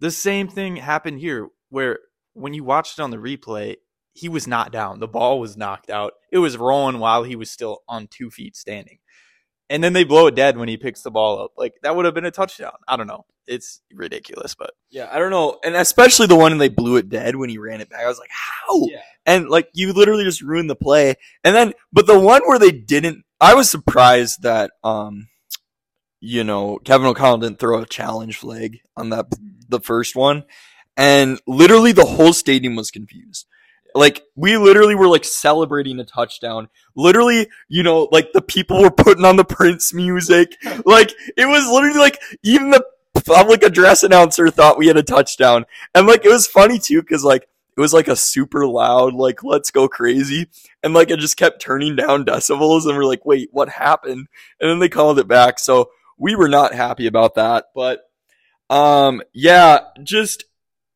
The 0.00 0.10
same 0.10 0.48
thing 0.48 0.74
happened 0.78 1.20
here, 1.20 1.46
where 1.68 2.00
when 2.32 2.54
you 2.54 2.64
watched 2.64 2.98
it 2.98 3.02
on 3.02 3.12
the 3.12 3.18
replay, 3.18 3.76
he 4.14 4.28
was 4.28 4.48
not 4.48 4.72
down. 4.72 4.98
The 4.98 5.06
ball 5.06 5.38
was 5.38 5.56
knocked 5.56 5.90
out. 5.90 6.14
It 6.32 6.38
was 6.38 6.56
rolling 6.56 6.98
while 6.98 7.22
he 7.22 7.36
was 7.36 7.52
still 7.52 7.82
on 7.88 8.08
two 8.08 8.30
feet 8.30 8.56
standing. 8.56 8.98
And 9.70 9.84
then 9.84 9.92
they 9.92 10.04
blow 10.04 10.26
it 10.28 10.34
dead 10.34 10.56
when 10.56 10.68
he 10.68 10.78
picks 10.78 11.02
the 11.02 11.10
ball 11.10 11.40
up. 11.40 11.52
Like 11.56 11.74
that 11.82 11.94
would 11.94 12.06
have 12.06 12.14
been 12.14 12.24
a 12.24 12.30
touchdown. 12.30 12.72
I 12.86 12.96
don't 12.96 13.06
know. 13.06 13.26
It's 13.46 13.80
ridiculous, 13.92 14.54
but 14.54 14.70
Yeah, 14.90 15.08
I 15.10 15.18
don't 15.18 15.30
know, 15.30 15.58
and 15.64 15.74
especially 15.74 16.26
the 16.26 16.36
one 16.36 16.56
they 16.58 16.68
blew 16.68 16.96
it 16.96 17.08
dead 17.08 17.36
when 17.36 17.48
he 17.48 17.58
ran 17.58 17.80
it 17.80 17.88
back. 17.88 18.04
I 18.04 18.08
was 18.08 18.18
like, 18.18 18.30
how? 18.30 18.86
yeah. 18.86 19.00
And 19.26 19.48
like 19.48 19.68
you 19.74 19.92
literally 19.92 20.24
just 20.24 20.42
ruined 20.42 20.70
the 20.70 20.76
play. 20.76 21.16
And 21.44 21.54
then, 21.54 21.72
but 21.92 22.06
the 22.06 22.18
one 22.18 22.42
where 22.46 22.58
they 22.58 22.72
didn't, 22.72 23.24
I 23.40 23.54
was 23.54 23.70
surprised 23.70 24.42
that, 24.42 24.70
um, 24.84 25.28
you 26.20 26.44
know, 26.44 26.78
Kevin 26.78 27.06
O'Connell 27.06 27.38
didn't 27.38 27.58
throw 27.58 27.80
a 27.80 27.86
challenge 27.86 28.38
flag 28.38 28.80
on 28.96 29.10
that 29.10 29.26
the 29.68 29.80
first 29.80 30.16
one, 30.16 30.44
and 30.96 31.40
literally 31.46 31.92
the 31.92 32.04
whole 32.04 32.32
stadium 32.32 32.74
was 32.74 32.90
confused. 32.90 33.46
Like 33.98 34.22
we 34.36 34.56
literally 34.56 34.94
were 34.94 35.08
like 35.08 35.24
celebrating 35.24 35.98
a 35.98 36.04
touchdown. 36.04 36.68
Literally, 36.94 37.48
you 37.68 37.82
know, 37.82 38.08
like 38.12 38.32
the 38.32 38.40
people 38.40 38.80
were 38.80 38.92
putting 38.92 39.24
on 39.24 39.34
the 39.34 39.44
Prince 39.44 39.92
music. 39.92 40.56
Like 40.86 41.12
it 41.36 41.46
was 41.46 41.68
literally 41.68 41.98
like 41.98 42.20
even 42.44 42.70
the 42.70 42.84
public 43.24 43.64
address 43.64 44.04
announcer 44.04 44.50
thought 44.50 44.78
we 44.78 44.86
had 44.86 44.96
a 44.96 45.02
touchdown. 45.02 45.66
And 45.96 46.06
like 46.06 46.24
it 46.24 46.28
was 46.28 46.46
funny 46.46 46.78
too 46.78 47.02
cuz 47.02 47.24
like 47.24 47.48
it 47.76 47.80
was 47.80 47.92
like 47.92 48.06
a 48.06 48.14
super 48.14 48.66
loud 48.66 49.14
like 49.14 49.42
let's 49.42 49.72
go 49.72 49.88
crazy 49.88 50.48
and 50.84 50.94
like 50.94 51.10
it 51.10 51.18
just 51.18 51.36
kept 51.36 51.60
turning 51.60 51.96
down 51.96 52.24
decibels 52.24 52.86
and 52.86 52.96
we're 52.96 53.04
like 53.04 53.24
wait 53.24 53.48
what 53.52 53.68
happened 53.68 54.26
and 54.60 54.70
then 54.70 54.80
they 54.80 54.88
called 54.88 55.18
it 55.18 55.28
back 55.28 55.60
so 55.60 55.88
we 56.16 56.34
were 56.34 56.48
not 56.48 56.74
happy 56.74 57.06
about 57.06 57.36
that 57.36 57.66
but 57.76 58.10
um 58.68 59.22
yeah 59.32 59.78
just 60.02 60.44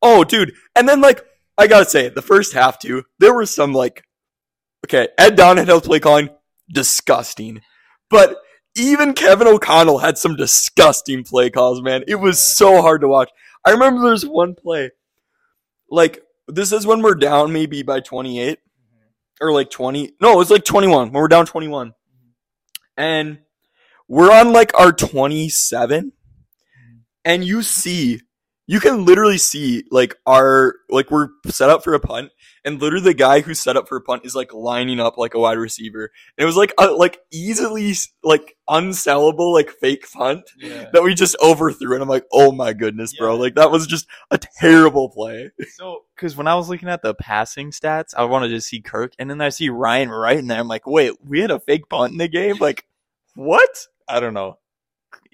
oh 0.01 0.25
dude 0.25 0.53
and 0.75 0.89
then 0.89 0.99
like 0.99 1.25
i 1.57 1.67
gotta 1.67 1.85
say 1.85 2.09
the 2.09 2.21
first 2.21 2.53
half 2.53 2.79
too 2.79 3.03
there 3.19 3.33
were 3.33 3.45
some 3.45 3.73
like 3.73 4.03
okay 4.85 5.07
ed 5.17 5.35
donatell's 5.35 5.87
play 5.87 5.99
calling 5.99 6.29
disgusting. 6.71 7.61
But 8.09 8.37
even 8.75 9.13
kevin 9.13 9.47
o'connell 9.47 9.99
had 9.99 10.17
some 10.17 10.35
disgusting 10.35 11.23
play 11.23 11.49
calls 11.49 11.81
man. 11.81 12.03
It 12.07 12.15
was 12.15 12.39
so 12.39 12.81
hard 12.81 13.01
to 13.01 13.07
watch. 13.07 13.29
I 13.65 13.71
remember 13.71 14.01
there's 14.01 14.25
one 14.25 14.55
play 14.55 14.91
like 15.89 16.21
this 16.47 16.71
is 16.71 16.85
when 16.85 17.01
we're 17.01 17.15
down 17.15 17.53
maybe 17.53 17.83
by 17.83 17.99
28 17.99 18.59
or 19.41 19.51
like 19.51 19.69
20 19.69 20.13
no 20.21 20.41
it's 20.41 20.51
like 20.51 20.65
21 20.65 21.11
when 21.11 21.13
we're 21.13 21.27
down 21.27 21.45
21 21.45 21.93
and 22.97 23.39
we're 24.07 24.31
on 24.31 24.53
like 24.53 24.77
our 24.79 24.91
27 24.91 26.11
and 27.25 27.45
you 27.45 27.63
see 27.63 28.21
you 28.65 28.79
can 28.79 29.03
literally 29.05 29.37
see 29.37 29.83
like 29.91 30.15
our 30.25 30.75
like 30.89 31.11
we're 31.11 31.27
set 31.47 31.69
up 31.69 31.83
for 31.83 31.93
a 31.93 31.99
punt 31.99 32.31
and 32.65 32.79
literally 32.81 33.03
the 33.03 33.13
guy 33.13 33.41
who's 33.41 33.59
set 33.59 33.75
up 33.75 33.89
for 33.89 33.97
a 33.97 34.01
punt 34.01 34.23
is 34.25 34.35
like 34.35 34.53
lining 34.53 34.99
up 35.01 35.17
like 35.17 35.33
a 35.33 35.39
wide 35.39 35.57
receiver 35.57 36.09
and 36.37 36.43
it 36.43 36.45
was 36.45 36.55
like 36.55 36.73
a 36.79 36.85
like 36.87 37.19
easily 37.31 37.93
like 38.23 38.55
unsellable 38.69 39.51
like 39.53 39.69
fake 39.69 40.09
punt 40.11 40.43
Yeah. 40.57 40.89
that 40.93 41.03
we 41.03 41.13
just 41.13 41.35
overthrew 41.43 41.93
and 41.93 42.01
i'm 42.01 42.07
like 42.07 42.25
oh 42.31 42.53
my 42.53 42.71
goodness 42.71 43.13
bro 43.17 43.35
like 43.35 43.55
that 43.55 43.69
was 43.71 43.85
just 43.85 44.07
a 44.31 44.37
terrible 44.37 45.09
play 45.09 45.51
So, 45.75 46.03
because 46.15 46.37
when 46.37 46.47
I 46.47 46.55
was 46.55 46.69
looking 46.69 46.87
at 46.89 47.01
the 47.01 47.13
passing 47.15 47.71
stats, 47.71 48.13
I 48.15 48.23
wanted 48.23 48.49
to 48.49 48.61
see 48.61 48.79
Kirk, 48.79 49.13
and 49.19 49.29
then 49.29 49.41
I 49.41 49.49
see 49.49 49.67
Ryan 49.69 50.09
right 50.09 50.37
in 50.37 50.47
there. 50.47 50.59
I'm 50.59 50.67
like, 50.67 50.85
wait, 50.87 51.13
we 51.25 51.39
had 51.41 51.51
a 51.51 51.59
fake 51.59 51.89
punt 51.89 52.11
in 52.13 52.17
the 52.19 52.27
game? 52.27 52.57
Like, 52.59 52.85
what? 53.35 53.69
I 54.07 54.19
don't 54.19 54.33
know. 54.35 54.59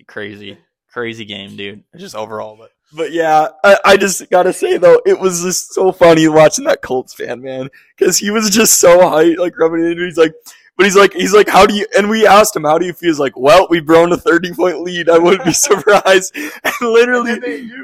Crazy, 0.08 0.58
crazy 0.92 1.26
game, 1.26 1.56
dude. 1.56 1.84
Just 1.98 2.16
overall, 2.16 2.56
but 2.58 2.72
But 2.96 3.12
yeah, 3.12 3.50
I, 3.64 3.78
I 3.86 3.98
just 3.98 4.30
gotta 4.30 4.54
say 4.54 4.78
though, 4.78 5.02
it 5.06 5.20
was 5.20 5.44
just 5.44 5.74
so 5.74 5.92
funny 5.92 6.28
watching 6.28 6.66
that 6.66 6.82
Colts 6.82 7.14
fan, 7.14 7.42
man, 7.42 7.70
because 7.98 8.18
he 8.18 8.32
was 8.32 8.50
just 8.50 8.80
so 8.80 9.00
hyped, 9.00 9.38
like 9.38 9.58
rubbing 9.58 9.82
it 9.86 9.92
in. 9.98 10.06
He's 10.06 10.18
like, 10.18 10.34
but 10.78 10.86
he's 10.86 10.96
like, 10.96 11.14
he's 11.14 11.34
like, 11.34 11.50
how 11.50 11.66
do 11.66 11.74
you? 11.76 11.86
And 11.98 12.10
we 12.10 12.26
asked 12.26 12.56
him, 12.56 12.64
how 12.64 12.78
do 12.78 12.86
you 12.86 12.94
feel? 12.94 13.10
He's 13.10 13.20
like, 13.20 13.38
well, 13.38 13.68
we've 13.70 13.86
grown 13.86 14.12
a 14.14 14.18
thirty 14.18 14.54
point 14.54 14.82
lead. 14.82 15.10
I 15.10 15.18
wouldn't 15.18 15.44
be 15.46 15.52
surprised. 15.68 16.34
And 16.36 16.74
literally, 16.82 17.34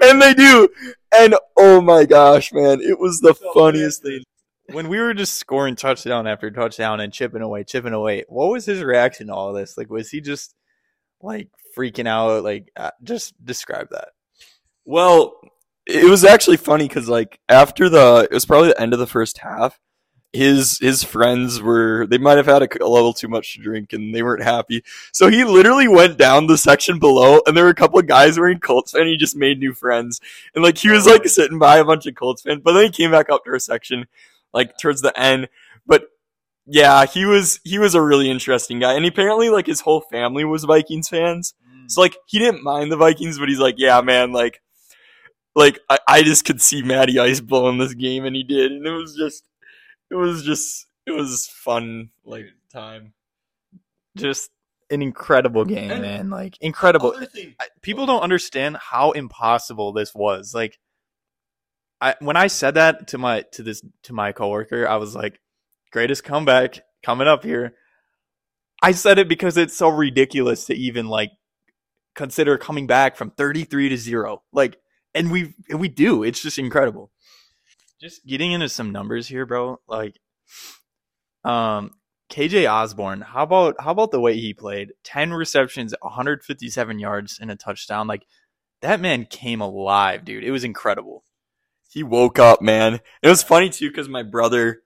and 0.01 0.21
they 0.21 0.33
do. 0.33 0.69
And 1.17 1.35
oh 1.57 1.81
my 1.81 2.05
gosh, 2.05 2.51
man, 2.53 2.79
it 2.81 2.97
was 2.99 3.19
the 3.19 3.33
So 3.33 3.53
funniest 3.53 4.01
thing. 4.03 4.23
when 4.71 4.87
we 4.89 4.97
were 4.99 5.13
just 5.13 5.35
scoring 5.35 5.75
touchdown 5.75 6.25
after 6.25 6.49
touchdown 6.49 6.99
and 7.01 7.11
chipping 7.13 7.41
away, 7.41 7.63
chipping 7.65 7.93
away, 7.93 8.23
what 8.29 8.49
was 8.49 8.65
his 8.65 8.81
reaction 8.81 9.27
to 9.27 9.33
all 9.33 9.53
this? 9.53 9.77
Like, 9.77 9.89
was 9.89 10.09
he 10.09 10.21
just 10.21 10.55
like 11.21 11.49
freaking 11.75 12.07
out? 12.07 12.43
Like, 12.43 12.71
uh, 12.75 12.91
just 13.03 13.33
describe 13.43 13.89
that. 13.91 14.09
Well, 14.85 15.35
it 15.85 16.09
was 16.09 16.23
actually 16.23 16.57
funny 16.57 16.87
because 16.87 17.07
like 17.07 17.39
after 17.49 17.89
the, 17.89 18.27
it 18.29 18.33
was 18.33 18.45
probably 18.45 18.69
the 18.69 18.81
end 18.81 18.93
of 18.93 18.99
the 18.99 19.07
first 19.07 19.39
half. 19.39 19.79
His 20.33 20.79
his 20.79 21.01
friends 21.01 21.61
were 21.61 22.05
they 22.07 22.17
might 22.17 22.35
have 22.35 22.45
had 22.45 22.61
a, 22.61 22.83
a 22.83 22.89
level 22.89 23.13
too 23.13 23.29
much 23.29 23.53
to 23.53 23.61
drink 23.61 23.93
and 23.93 24.13
they 24.13 24.21
weren't 24.21 24.43
happy. 24.43 24.83
So 25.13 25.29
he 25.29 25.45
literally 25.45 25.87
went 25.87 26.17
down 26.17 26.47
the 26.47 26.57
section 26.57 26.99
below 26.99 27.39
and 27.47 27.55
there 27.55 27.63
were 27.63 27.69
a 27.69 27.75
couple 27.75 27.99
of 27.99 28.07
guys 28.07 28.37
wearing 28.37 28.59
Colts 28.59 28.93
and 28.93 29.07
he 29.07 29.15
just 29.15 29.37
made 29.37 29.59
new 29.59 29.73
friends. 29.73 30.19
And 30.53 30.61
like 30.61 30.77
he 30.77 30.89
was 30.89 31.05
like 31.05 31.25
sitting 31.29 31.57
by 31.57 31.77
a 31.77 31.85
bunch 31.85 32.05
of 32.05 32.15
Colts 32.15 32.41
fans, 32.41 32.59
but 32.61 32.73
then 32.73 32.83
he 32.83 32.89
came 32.89 33.11
back 33.11 33.29
up 33.29 33.45
to 33.45 33.51
our 33.51 33.59
section 33.59 34.07
like 34.53 34.77
towards 34.77 35.01
the 35.01 35.17
end. 35.17 35.47
But 35.87 36.09
yeah, 36.65 37.05
he 37.05 37.25
was 37.25 37.61
he 37.63 37.79
was 37.79 37.95
a 37.95 38.01
really 38.01 38.29
interesting 38.29 38.79
guy. 38.79 38.95
And 38.95 39.05
apparently 39.05 39.49
like 39.49 39.67
his 39.67 39.81
whole 39.81 40.01
family 40.01 40.43
was 40.43 40.65
Vikings 40.65 41.07
fans. 41.07 41.53
Hmm. 41.85 41.89
So 41.89 42.01
like 42.01 42.17
he 42.27 42.39
didn't 42.39 42.63
mind 42.63 42.91
the 42.91 42.97
Vikings, 42.97 43.39
but 43.39 43.49
he's 43.49 43.59
like, 43.59 43.75
yeah, 43.77 44.01
man, 44.01 44.31
like, 44.31 44.61
like 45.55 45.79
I, 45.89 45.99
I 46.07 46.23
just 46.23 46.45
could 46.45 46.61
see 46.61 46.81
Matty 46.83 47.17
Ice 47.19 47.39
blowing 47.39 47.77
this 47.77 47.93
game, 47.93 48.25
and 48.25 48.35
he 48.35 48.43
did, 48.43 48.71
and 48.71 48.85
it 48.85 48.91
was 48.91 49.15
just, 49.15 49.43
it 50.11 50.15
was 50.15 50.43
just, 50.43 50.85
it 51.05 51.11
was 51.11 51.47
fun, 51.47 52.09
like 52.25 52.47
time. 52.71 53.13
just 54.17 54.49
an 54.91 55.01
incredible 55.01 55.65
game, 55.65 55.89
And- 55.91 56.01
man. 56.01 56.29
Like 56.29 56.57
incredible. 56.61 57.11
Thing, 57.33 57.55
I- 57.59 57.67
people 57.81 58.05
don't 58.05 58.21
understand 58.21 58.77
how 58.77 59.11
impossible 59.11 59.93
this 59.93 60.13
was. 60.13 60.53
Like, 60.53 60.77
I 62.01 62.15
when 62.19 62.35
I 62.37 62.47
said 62.47 62.73
that 62.75 63.07
to 63.09 63.17
my 63.17 63.41
to 63.53 63.63
this 63.63 63.81
to 64.03 64.13
my 64.13 64.31
coworker, 64.33 64.85
I 64.87 64.97
was 64.97 65.15
like, 65.15 65.39
"Greatest 65.91 66.23
comeback 66.25 66.81
coming 67.03 67.27
up 67.27 67.43
here." 67.43 67.75
I 68.83 68.91
said 68.91 69.17
it 69.17 69.29
because 69.29 69.55
it's 69.57 69.75
so 69.77 69.87
ridiculous 69.87 70.65
to 70.65 70.75
even 70.75 71.07
like 71.07 71.31
consider 72.15 72.57
coming 72.57 72.87
back 72.87 73.15
from 73.15 73.31
33 73.31 73.89
to 73.89 73.97
0. 73.97 74.41
Like 74.51 74.77
and 75.13 75.31
we 75.31 75.53
we 75.69 75.87
do. 75.87 76.23
It's 76.23 76.41
just 76.41 76.57
incredible. 76.57 77.11
Just 77.99 78.25
getting 78.25 78.51
into 78.51 78.69
some 78.69 78.91
numbers 78.91 79.27
here, 79.27 79.45
bro. 79.45 79.79
Like 79.87 80.17
um 81.43 81.91
KJ 82.31 82.69
Osborne, 82.69 83.21
how 83.21 83.43
about 83.43 83.75
how 83.79 83.91
about 83.91 84.11
the 84.11 84.19
way 84.19 84.35
he 84.35 84.53
played? 84.53 84.93
10 85.03 85.33
receptions, 85.33 85.93
157 86.01 86.99
yards 86.99 87.37
and 87.39 87.51
a 87.51 87.55
touchdown. 87.55 88.07
Like 88.07 88.25
that 88.81 88.99
man 88.99 89.25
came 89.25 89.61
alive, 89.61 90.25
dude. 90.25 90.43
It 90.43 90.51
was 90.51 90.63
incredible. 90.63 91.23
he 91.89 92.03
woke 92.03 92.39
up, 92.39 92.61
man. 92.61 92.99
It 93.21 93.29
was 93.29 93.43
funny 93.43 93.69
too 93.69 93.89
because 93.89 94.09
my 94.09 94.23
brother, 94.23 94.81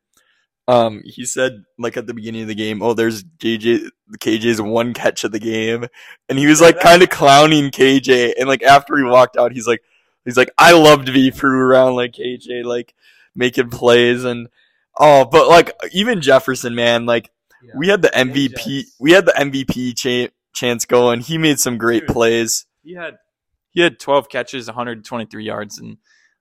um, 0.69 1.01
he 1.03 1.25
said 1.25 1.63
like 1.79 1.97
at 1.97 2.05
the 2.05 2.13
beginning 2.13 2.43
of 2.43 2.47
the 2.47 2.53
game, 2.53 2.83
"Oh, 2.83 2.93
there's 2.93 3.23
KJ, 3.23 3.89
KJ's 4.19 4.61
one 4.61 4.93
catch 4.93 5.23
of 5.23 5.31
the 5.31 5.39
game," 5.39 5.87
and 6.29 6.37
he 6.37 6.45
was 6.45 6.61
like 6.61 6.79
kind 6.79 7.01
of 7.01 7.09
clowning 7.09 7.71
KJ. 7.71 8.33
And 8.37 8.47
like 8.47 8.61
after 8.61 8.95
he 8.95 9.03
walked 9.03 9.35
out, 9.35 9.51
he's 9.51 9.65
like, 9.65 9.81
he's 10.25 10.37
like, 10.37 10.51
"I 10.59 10.73
love 10.73 11.05
to 11.05 11.11
be 11.11 11.31
threw 11.31 11.59
around 11.59 11.95
like 11.95 12.11
KJ, 12.11 12.65
like 12.65 12.93
making 13.33 13.71
plays 13.71 14.23
and 14.23 14.47
oh, 14.95 15.25
but 15.25 15.47
like 15.47 15.71
even 15.91 16.21
Jefferson, 16.21 16.75
man, 16.75 17.07
like 17.07 17.31
we 17.75 17.87
had 17.87 18.03
the 18.03 18.09
MVP, 18.09 18.83
we 18.99 19.11
had 19.11 19.25
the 19.25 19.31
MVP 19.31 19.97
cha- 19.97 20.31
chance 20.53 20.85
going. 20.85 21.21
He 21.21 21.39
made 21.39 21.59
some 21.59 21.79
great 21.79 22.01
Dude. 22.01 22.09
plays. 22.09 22.67
He 22.83 22.93
had 22.93 23.17
he 23.71 23.81
had 23.81 23.99
12 23.99 24.29
catches, 24.29 24.67
123 24.67 25.43
yards 25.43 25.79
and 25.79 25.97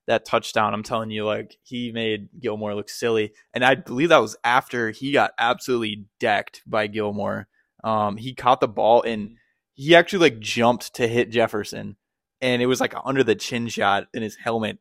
that 0.09 0.25
touchdown, 0.25 0.75
I'm 0.75 0.83
telling 0.83 1.11
you 1.11 1.25
like 1.25 1.57
he 1.63 1.93
made 1.93 2.29
Gilmore 2.41 2.75
look 2.75 2.89
silly. 2.89 3.33
And 3.55 3.65
I 3.65 3.77
believe 3.77 4.09
that 4.09 4.19
was 4.19 4.37
after 4.43 4.91
he 4.91 5.13
got 5.13 5.31
absolutely 5.39 6.07
decked 6.19 6.63
by 6.67 6.89
Gilmore. 6.89 7.47
Um 7.85 8.17
he 8.17 8.35
caught 8.35 8.61
the 8.61 8.69
ball 8.69 9.03
and 9.03 9.37
he 9.75 9.95
actually 9.95 10.31
like 10.31 10.41
jumped 10.41 10.95
to 10.95 11.07
hit 11.07 11.31
Jefferson 11.31 11.97
and 12.41 12.61
it 12.61 12.67
was 12.67 12.81
like 12.81 12.95
under 13.05 13.23
the 13.23 13.37
chin 13.37 13.69
shot 13.69 14.09
and 14.13 14.25
his 14.25 14.37
helmet 14.37 14.79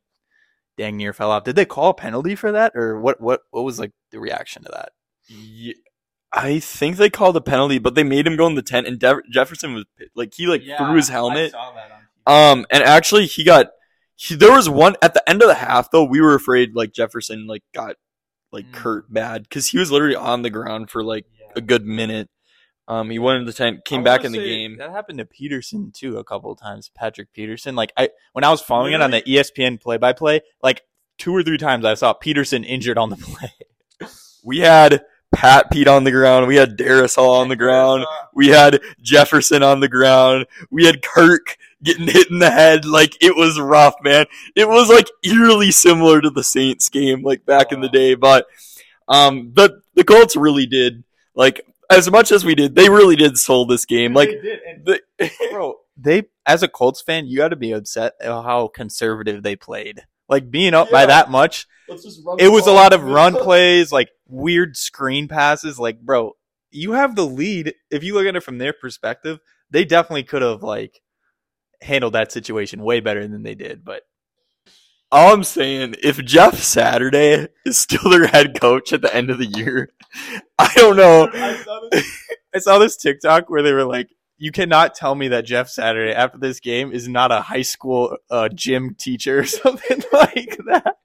dang 0.77 0.97
near 0.97 1.13
fell 1.13 1.31
off. 1.31 1.43
Did 1.43 1.55
they 1.55 1.65
call 1.65 1.89
a 1.89 1.93
penalty 1.93 2.33
for 2.35 2.51
that 2.51 2.71
or 2.75 2.99
what 2.99 3.21
what 3.21 3.41
what 3.51 3.63
was 3.63 3.79
like 3.79 3.91
the 4.11 4.19
reaction 4.19 4.63
to 4.63 4.69
that? 4.73 4.89
Ye- 5.27 5.75
I 6.33 6.59
think 6.59 6.97
they 6.97 7.09
called 7.09 7.37
a 7.37 7.41
penalty, 7.41 7.79
but 7.79 7.95
they 7.95 8.03
made 8.03 8.27
him 8.27 8.35
go 8.35 8.47
in 8.47 8.55
the 8.55 8.61
tent, 8.61 8.85
and 8.85 8.99
De- 8.99 9.21
Jefferson 9.31 9.73
was 9.73 9.85
like 10.13 10.33
he 10.35 10.45
like 10.45 10.61
threw 10.77 10.95
his 10.97 11.07
helmet. 11.09 11.53
Um, 12.25 12.65
and 12.69 12.83
actually, 12.83 13.25
he 13.27 13.43
got. 13.45 13.67
He, 14.19 14.35
there 14.35 14.51
was 14.51 14.67
one 14.67 14.95
at 15.01 15.13
the 15.13 15.27
end 15.29 15.41
of 15.41 15.47
the 15.47 15.53
half 15.55 15.91
though. 15.91 16.03
We 16.03 16.19
were 16.21 16.35
afraid 16.35 16.75
like 16.75 16.91
Jefferson 16.91 17.47
like 17.47 17.63
got 17.73 17.95
like 18.51 18.65
Mm. 18.71 18.75
hurt 18.75 19.13
bad 19.13 19.43
because 19.43 19.67
he 19.67 19.77
was 19.77 19.91
literally 19.91 20.15
on 20.15 20.41
the 20.41 20.49
ground 20.49 20.89
for 20.89 21.03
like 21.03 21.25
a 21.55 21.61
good 21.61 21.85
minute. 21.85 22.29
Um, 22.87 23.09
he 23.09 23.19
went 23.19 23.39
into 23.41 23.51
the 23.51 23.57
tent, 23.57 23.83
came 23.85 24.03
back 24.03 24.23
in 24.23 24.31
the 24.31 24.37
game. 24.39 24.77
That 24.77 24.91
happened 24.91 25.19
to 25.19 25.25
Peterson 25.25 25.91
too 25.93 26.17
a 26.17 26.23
couple 26.23 26.51
of 26.51 26.59
times. 26.59 26.89
Patrick 26.95 27.31
Peterson. 27.33 27.75
Like 27.75 27.91
I 27.97 28.09
when 28.33 28.43
I 28.43 28.49
was 28.49 28.61
following 28.61 28.93
it 28.93 29.01
on 29.01 29.11
the 29.11 29.21
ESPN 29.21 29.79
play 29.79 29.97
by 29.97 30.13
play, 30.13 30.41
like 30.63 30.81
two 31.17 31.35
or 31.35 31.43
three 31.43 31.57
times 31.57 31.85
I 31.85 31.93
saw 31.95 32.13
Peterson 32.13 32.63
injured 32.63 32.97
on 32.97 33.09
the 33.09 33.15
play. 33.99 34.09
We 34.43 34.59
had 34.59 35.03
Pat 35.35 35.69
Pete 35.69 35.89
on 35.89 36.05
the 36.05 36.11
ground. 36.11 36.47
We 36.47 36.55
had 36.55 36.77
Darius 36.77 37.15
Hall 37.15 37.41
on 37.41 37.49
the 37.49 37.55
ground. 37.57 38.05
We 38.33 38.47
had 38.47 38.79
Jefferson 39.01 39.61
on 39.61 39.81
the 39.81 39.89
ground. 39.89 40.45
We 40.71 40.85
had 40.85 41.01
Kirk 41.01 41.57
getting 41.83 42.07
hit 42.07 42.29
in 42.29 42.39
the 42.39 42.51
head. 42.51 42.85
Like 42.85 43.17
it 43.21 43.35
was 43.35 43.59
rough, 43.59 43.95
man. 44.01 44.25
It 44.55 44.67
was 44.67 44.89
like 44.89 45.07
eerily 45.23 45.71
similar 45.71 46.21
to 46.21 46.29
the 46.29 46.43
Saints 46.43 46.89
game, 46.89 47.23
like 47.23 47.45
back 47.45 47.71
in 47.71 47.81
the 47.81 47.89
day. 47.89 48.15
But 48.15 48.47
um, 49.07 49.51
the 49.53 49.81
the 49.95 50.03
Colts 50.03 50.35
really 50.35 50.65
did 50.65 51.03
like 51.35 51.61
as 51.89 52.09
much 52.09 52.31
as 52.31 52.43
we 52.43 52.55
did. 52.55 52.75
They 52.75 52.89
really 52.89 53.15
did 53.15 53.37
soul 53.37 53.65
this 53.65 53.85
game. 53.85 54.13
Like 54.13 54.29
the, 54.29 55.01
bro, 55.51 55.75
they 55.95 56.23
as 56.45 56.63
a 56.63 56.67
Colts 56.67 57.01
fan, 57.01 57.27
you 57.27 57.37
got 57.37 57.49
to 57.49 57.55
be 57.55 57.71
upset 57.71 58.13
at 58.19 58.27
how 58.27 58.67
conservative 58.67 59.43
they 59.43 59.55
played. 59.55 60.05
Like 60.29 60.51
being 60.51 60.73
up 60.73 60.91
by 60.91 61.05
that 61.05 61.31
much, 61.31 61.67
it 61.87 62.51
was 62.51 62.67
a 62.67 62.71
lot 62.71 62.93
of 62.93 63.03
run 63.03 63.33
plays, 63.41 63.91
like 63.91 64.09
weird 64.27 64.75
screen 64.75 65.27
passes. 65.27 65.79
Like, 65.79 66.01
bro, 66.01 66.35
you 66.69 66.93
have 66.93 67.15
the 67.15 67.25
lead. 67.25 67.73
If 67.89 68.03
you 68.03 68.13
look 68.13 68.27
at 68.27 68.35
it 68.35 68.43
from 68.43 68.57
their 68.57 68.73
perspective, 68.73 69.39
they 69.69 69.85
definitely 69.85 70.23
could 70.23 70.41
have 70.41 70.63
like 70.63 71.01
handled 71.81 72.13
that 72.13 72.31
situation 72.31 72.81
way 72.81 72.99
better 72.99 73.27
than 73.27 73.43
they 73.43 73.55
did. 73.55 73.83
But 73.85 74.03
All 75.11 75.33
I'm 75.33 75.43
saying, 75.43 75.95
if 76.03 76.17
Jeff 76.25 76.59
Saturday 76.59 77.47
is 77.65 77.77
still 77.77 78.09
their 78.09 78.27
head 78.27 78.59
coach 78.59 78.91
at 78.93 79.01
the 79.01 79.13
end 79.15 79.29
of 79.29 79.37
the 79.37 79.45
year, 79.45 79.89
I 80.59 80.71
don't 80.75 80.97
know. 80.97 81.29
I 82.55 82.59
saw 82.59 82.79
this 82.79 82.97
TikTok 82.97 83.49
where 83.49 83.61
they 83.61 83.73
were 83.73 83.85
like, 83.85 84.09
"You 84.37 84.51
cannot 84.51 84.95
tell 84.95 85.15
me 85.15 85.27
that 85.29 85.45
Jeff 85.45 85.69
Saturday 85.69 86.11
after 86.13 86.37
this 86.39 86.59
game 86.59 86.91
is 86.91 87.07
not 87.07 87.31
a 87.31 87.41
high 87.41 87.61
school 87.61 88.17
uh, 88.29 88.49
gym 88.49 88.95
teacher 88.99 89.39
or 89.39 89.45
something 89.45 90.01
like 90.11 90.57
that." 90.67 90.95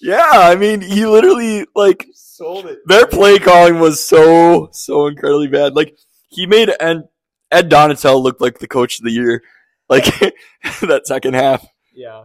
Yeah, 0.00 0.28
I 0.32 0.56
mean, 0.56 0.80
he 0.80 1.06
literally 1.06 1.64
like 1.76 2.08
Sold 2.14 2.66
it. 2.66 2.80
their 2.86 3.06
play 3.06 3.38
calling 3.38 3.78
was 3.78 4.04
so 4.04 4.68
so 4.72 5.06
incredibly 5.06 5.46
bad. 5.48 5.74
Like 5.76 5.96
he 6.28 6.46
made 6.46 6.70
Ed, 6.80 7.04
Ed 7.52 7.70
Donatell 7.70 8.22
looked 8.22 8.40
like 8.40 8.58
the 8.58 8.66
coach 8.66 8.98
of 8.98 9.04
the 9.04 9.12
year, 9.12 9.42
like 9.88 10.04
that 10.80 11.02
second 11.04 11.34
half. 11.34 11.64
Yeah. 11.92 12.24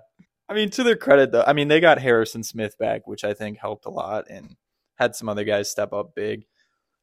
I 0.50 0.54
mean, 0.54 0.70
to 0.72 0.84
their 0.84 0.96
credit, 0.96 1.34
though, 1.34 1.44
I 1.46 1.52
mean, 1.52 1.68
they 1.68 1.82
got 1.82 2.00
Harrison 2.00 2.42
Smith 2.44 2.78
back, 2.78 3.06
which 3.06 3.26
I 3.26 3.34
think 3.34 3.58
helped 3.58 3.86
a 3.86 3.90
lot, 3.90 4.26
and 4.30 4.56
had 4.96 5.16
some 5.16 5.28
other 5.28 5.44
guys 5.44 5.70
step 5.70 5.92
up 5.92 6.16
big. 6.16 6.46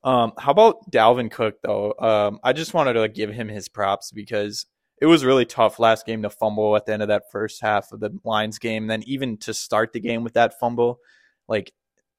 Um, 0.02 0.32
how 0.38 0.52
about 0.52 0.90
Dalvin 0.90 1.30
Cook, 1.30 1.56
though? 1.62 1.94
Um, 1.98 2.40
I 2.42 2.54
just 2.54 2.72
wanted 2.72 2.94
to 2.94 3.00
like, 3.00 3.14
give 3.14 3.30
him 3.30 3.48
his 3.48 3.68
props 3.68 4.10
because 4.10 4.66
it 5.00 5.06
was 5.06 5.24
really 5.24 5.44
tough 5.44 5.78
last 5.78 6.06
game 6.06 6.22
to 6.22 6.30
fumble 6.30 6.76
at 6.76 6.86
the 6.86 6.94
end 6.94 7.02
of 7.02 7.08
that 7.08 7.30
first 7.30 7.60
half 7.60 7.92
of 7.92 8.00
the 8.00 8.18
Lions 8.24 8.58
game. 8.58 8.84
And 8.84 8.90
then 8.90 9.02
even 9.06 9.36
to 9.38 9.52
start 9.52 9.92
the 9.92 10.00
game 10.00 10.24
with 10.24 10.34
that 10.34 10.58
fumble, 10.58 10.98
like 11.48 11.72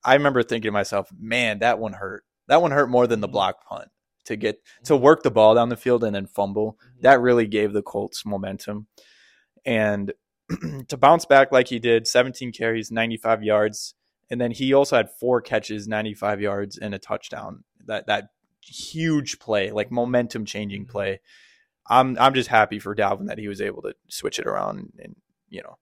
I 0.03 0.13
remember 0.13 0.43
thinking 0.43 0.69
to 0.69 0.73
myself, 0.73 1.09
man, 1.17 1.59
that 1.59 1.79
one 1.79 1.93
hurt. 1.93 2.23
That 2.47 2.61
one 2.61 2.71
hurt 2.71 2.89
more 2.89 3.07
than 3.07 3.21
the 3.21 3.27
block 3.27 3.65
punt 3.67 3.89
to 4.25 4.35
get 4.35 4.61
to 4.85 4.93
mm-hmm. 4.93 5.03
work 5.03 5.23
the 5.23 5.31
ball 5.31 5.55
down 5.55 5.69
the 5.69 5.77
field 5.77 6.03
and 6.03 6.15
then 6.15 6.27
fumble. 6.27 6.73
Mm-hmm. 6.73 7.01
That 7.01 7.21
really 7.21 7.47
gave 7.47 7.73
the 7.73 7.81
Colts 7.81 8.25
momentum. 8.25 8.87
And 9.65 10.13
to 10.87 10.97
bounce 10.97 11.25
back 11.25 11.51
like 11.51 11.67
he 11.69 11.79
did, 11.79 12.07
17 12.07 12.51
carries, 12.51 12.91
95 12.91 13.43
yards, 13.43 13.95
and 14.29 14.39
then 14.41 14.51
he 14.51 14.73
also 14.73 14.95
had 14.97 15.09
four 15.19 15.41
catches, 15.41 15.87
95 15.87 16.41
yards, 16.41 16.77
and 16.77 16.93
a 16.93 16.99
touchdown. 16.99 17.63
That 17.85 18.07
that 18.07 18.29
huge 18.61 19.39
play, 19.39 19.71
like 19.71 19.91
momentum 19.91 20.45
changing 20.45 20.83
mm-hmm. 20.83 20.91
play. 20.91 21.19
I'm 21.87 22.17
I'm 22.19 22.33
just 22.33 22.49
happy 22.49 22.79
for 22.79 22.95
Dalvin 22.95 23.27
that 23.27 23.37
he 23.37 23.47
was 23.47 23.61
able 23.61 23.83
to 23.83 23.93
switch 24.09 24.39
it 24.39 24.47
around 24.47 24.93
and 24.97 25.15
you 25.49 25.61
know 25.61 25.77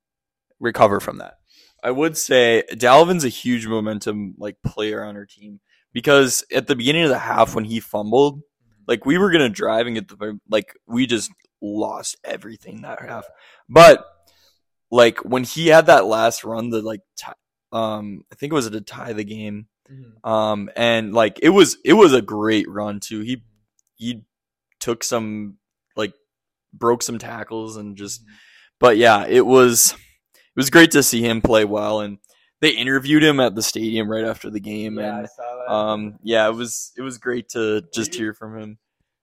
recover 0.59 0.99
from 0.99 1.17
that. 1.17 1.35
I 1.81 1.91
would 1.91 2.17
say 2.17 2.63
Dalvin's 2.71 3.25
a 3.25 3.29
huge 3.29 3.67
momentum 3.67 4.35
like 4.37 4.57
player 4.63 5.03
on 5.03 5.15
our 5.15 5.25
team 5.25 5.59
because 5.93 6.43
at 6.51 6.67
the 6.67 6.75
beginning 6.75 7.03
of 7.03 7.09
the 7.09 7.19
half 7.19 7.55
when 7.55 7.65
he 7.65 7.79
fumbled, 7.79 8.41
like 8.87 9.05
we 9.05 9.17
were 9.17 9.31
gonna 9.31 9.49
drive 9.49 9.87
and 9.87 9.95
get 9.95 10.07
the 10.07 10.39
like 10.49 10.73
we 10.87 11.05
just 11.05 11.31
lost 11.61 12.17
everything 12.23 12.81
that 12.81 13.01
half. 13.01 13.25
But 13.69 14.05
like 14.91 15.19
when 15.19 15.43
he 15.43 15.67
had 15.67 15.85
that 15.85 16.05
last 16.05 16.43
run, 16.43 16.69
the 16.69 16.81
like 16.81 17.01
ti 17.15 17.31
um 17.71 18.23
I 18.31 18.35
think 18.35 18.51
it 18.51 18.55
was 18.55 18.69
to 18.69 18.81
tie 18.81 19.13
the 19.13 19.23
game. 19.23 19.67
Um 20.23 20.69
and 20.75 21.13
like 21.13 21.39
it 21.41 21.49
was 21.49 21.77
it 21.85 21.93
was 21.93 22.13
a 22.13 22.21
great 22.21 22.69
run 22.69 22.99
too. 22.99 23.21
He 23.21 23.43
he 23.95 24.23
took 24.79 25.03
some 25.03 25.57
like 25.95 26.13
broke 26.73 27.03
some 27.03 27.19
tackles 27.19 27.77
and 27.77 27.95
just 27.95 28.23
but 28.79 28.97
yeah, 28.97 29.25
it 29.27 29.45
was 29.45 29.93
it 30.33 30.57
was 30.57 30.69
great 30.69 30.91
to 30.91 31.03
see 31.03 31.21
him 31.21 31.41
play 31.41 31.65
well 31.65 32.01
and 32.01 32.17
they 32.63 32.69
interviewed 32.71 33.21
him 33.23 33.39
at 33.39 33.55
the 33.55 33.61
stadium 33.61 34.09
right 34.09 34.23
after 34.23 34.49
the 34.49 34.59
game 34.59 34.97
and 34.97 35.27
saw 35.29 35.91
um 35.91 36.17
yeah, 36.23 36.47
it 36.47 36.53
was 36.55 36.91
it 36.97 37.01
was 37.01 37.17
great 37.17 37.49
to 37.49 37.83
just 37.93 38.15
hear 38.15 38.33
from 38.33 38.57
him. 38.57 38.77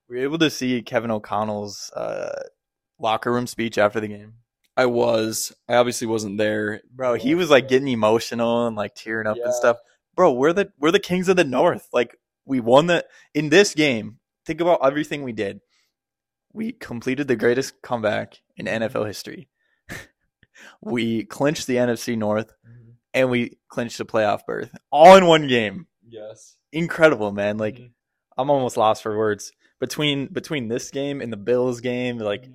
we 0.07 0.17
were 0.17 0.23
able 0.23 0.37
to 0.37 0.49
see 0.49 0.81
Kevin 0.83 1.09
O'Connell's 1.11 1.91
uh, 1.95 2.43
locker 2.99 3.31
room 3.33 3.47
speech 3.47 3.77
after 3.77 3.99
the 3.99 4.07
game. 4.07 4.33
I 4.77 4.85
was 4.85 5.51
I 5.67 5.75
obviously 5.75 6.07
wasn't 6.07 6.37
there. 6.37 6.81
Bro, 6.93 7.15
he 7.15 7.35
was 7.35 7.49
like 7.49 7.67
getting 7.67 7.87
emotional 7.89 8.67
and 8.67 8.75
like 8.75 8.93
tearing 8.95 9.27
up 9.27 9.37
Yeah. 9.37 9.45
and 9.45 9.53
stuff. 9.53 9.77
Bro, 10.15 10.33
we're 10.33 10.53
the 10.53 10.71
we're 10.79 10.91
the 10.91 10.99
kings 10.99 11.27
of 11.27 11.35
the 11.35 11.43
north. 11.43 11.87
Like 11.91 12.15
we 12.45 12.59
won 12.59 12.87
the 12.87 13.05
in 13.33 13.49
this 13.49 13.73
game. 13.73 14.19
Think 14.45 14.61
about 14.61 14.79
everything 14.83 15.23
we 15.23 15.33
did. 15.33 15.61
We 16.53 16.73
completed 16.73 17.27
the 17.27 17.35
greatest 17.35 17.81
comeback 17.81 18.41
in 18.57 18.65
NFL 18.65 19.07
history. 19.07 19.49
we 20.81 21.23
clinched 21.25 21.67
the 21.67 21.75
NFC 21.77 22.17
North 22.17 22.51
and 23.13 23.29
we 23.29 23.57
clinched 23.69 23.97
the 23.97 24.05
playoff 24.05 24.45
berth 24.45 24.71
all 24.91 25.15
in 25.15 25.25
one 25.25 25.47
game. 25.47 25.87
Yes. 26.07 26.55
Incredible, 26.71 27.31
man. 27.31 27.57
Like 27.57 27.75
Mhm. 27.75 27.91
I'm 28.37 28.49
almost 28.49 28.77
lost 28.77 29.03
for 29.03 29.17
words. 29.17 29.51
Between 29.79 30.27
between 30.27 30.67
this 30.67 30.89
game 30.91 31.21
and 31.21 31.31
the 31.33 31.37
Bills 31.37 31.81
game, 31.81 32.17
like 32.19 32.47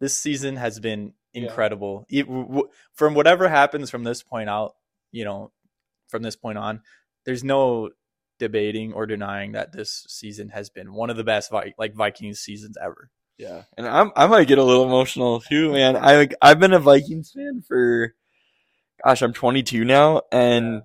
this 0.00 0.18
season 0.18 0.56
has 0.56 0.78
been 0.80 1.14
Yeah. 1.32 1.42
incredible. 1.44 2.06
It- 2.10 2.26
w- 2.28 2.68
from 2.92 3.14
whatever 3.14 3.48
happens 3.48 3.90
from 3.90 4.04
this 4.04 4.22
point 4.22 4.48
out, 4.48 4.74
you 5.10 5.24
know, 5.24 5.50
from 6.08 6.22
this 6.22 6.36
point 6.36 6.58
on, 6.58 6.82
there's 7.24 7.42
no 7.42 7.90
debating 8.38 8.92
or 8.92 9.06
denying 9.06 9.52
that 9.52 9.72
this 9.72 10.04
season 10.08 10.48
has 10.50 10.68
been 10.70 10.92
one 10.92 11.08
of 11.10 11.16
the 11.16 11.24
best 11.24 11.50
Vi- 11.50 11.74
like 11.78 11.94
Vikings 11.94 12.40
seasons 12.40 12.76
ever. 12.82 13.10
Yeah, 13.38 13.62
and 13.76 13.86
I'm 13.88 14.12
I 14.14 14.26
might 14.26 14.46
get 14.46 14.58
a 14.58 14.62
little 14.62 14.84
emotional 14.84 15.40
too, 15.40 15.72
man. 15.72 15.96
I 15.96 16.16
like 16.16 16.34
I've 16.42 16.60
been 16.60 16.72
a 16.72 16.78
Vikings 16.78 17.32
fan 17.32 17.62
for, 17.66 18.14
gosh, 19.04 19.22
I'm 19.22 19.32
22 19.32 19.84
now, 19.84 20.22
and 20.30 20.82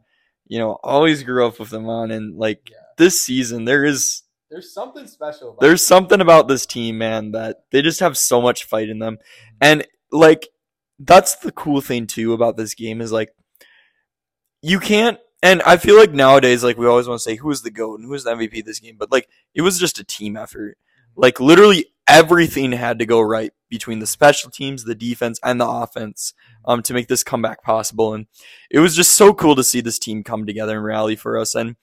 you 0.48 0.60
know 0.60 0.80
always 0.84 1.24
grew 1.24 1.46
up 1.46 1.60
with 1.60 1.70
them 1.70 1.88
on, 1.90 2.12
and 2.12 2.38
like 2.38 2.70
Yeah. 2.72 2.78
this 2.98 3.22
season 3.22 3.66
there 3.66 3.86
is 3.86 4.24
There's 4.50 4.74
something 4.74 5.08
special. 5.08 5.50
About 5.50 5.62
there's 5.62 5.86
something 5.86 6.22
about 6.22 6.48
this 6.48 6.66
team, 6.66 6.98
man, 6.98 7.32
that 7.32 7.64
they 7.72 7.82
just 7.82 8.00
have 8.00 8.18
so 8.18 8.42
much 8.42 8.64
fight 8.64 8.90
in 8.90 9.00
them, 9.00 9.16
mm-hmm. 9.18 9.56
and 9.62 9.88
like 10.12 10.48
that's 11.00 11.36
the 11.36 11.52
cool 11.52 11.82
thing 11.82 12.08
too 12.08 12.34
about 12.34 12.58
this 12.58 12.74
game 12.74 13.02
is 13.02 13.12
like 13.12 13.30
you 14.62 14.80
can't. 14.80 15.20
And 15.42 15.62
I 15.62 15.78
feel 15.78 15.98
like 15.98 16.12
nowadays, 16.12 16.66
like 16.66 16.78
we 16.78 16.86
always 16.86 17.08
want 17.08 17.20
to 17.20 17.24
say 17.24 17.38
who 17.38 17.50
is 17.50 17.62
the 17.62 17.72
goat 17.72 18.00
and 18.00 18.08
who 18.08 18.14
is 18.14 18.26
the 18.26 18.32
MVP 18.32 18.60
of 18.60 18.66
this 18.66 18.80
game, 18.80 18.98
but 19.00 19.12
like 19.12 19.30
it 19.56 19.62
was 19.62 19.80
just 19.80 20.00
a 20.00 20.04
team 20.04 20.36
effort. 20.36 20.78
Mm-hmm. 20.78 21.22
Like 21.22 21.40
literally 21.40 21.86
everything 22.10 22.72
had 22.72 23.00
to 23.00 23.06
go 23.06 23.22
right 23.22 23.54
between 23.70 24.00
the 24.00 24.08
special 24.08 24.50
teams, 24.50 24.84
the 24.84 24.96
defense, 24.96 25.40
and 25.44 25.62
the 25.62 25.70
offense 25.70 26.34
um, 26.66 26.82
to 26.84 26.94
make 26.94 27.08
this 27.08 27.24
comeback 27.24 27.64
possible. 27.64 28.14
And 28.14 28.26
it 28.70 28.80
was 28.80 28.96
just 28.96 29.12
so 29.14 29.34
cool 29.34 29.56
to 29.56 29.64
see 29.64 29.80
this 29.80 30.00
team 30.00 30.24
come 30.24 30.46
together 30.46 30.76
and 30.76 30.84
rally 30.84 31.16
for 31.16 31.38
us. 31.38 31.56
And 31.56 31.76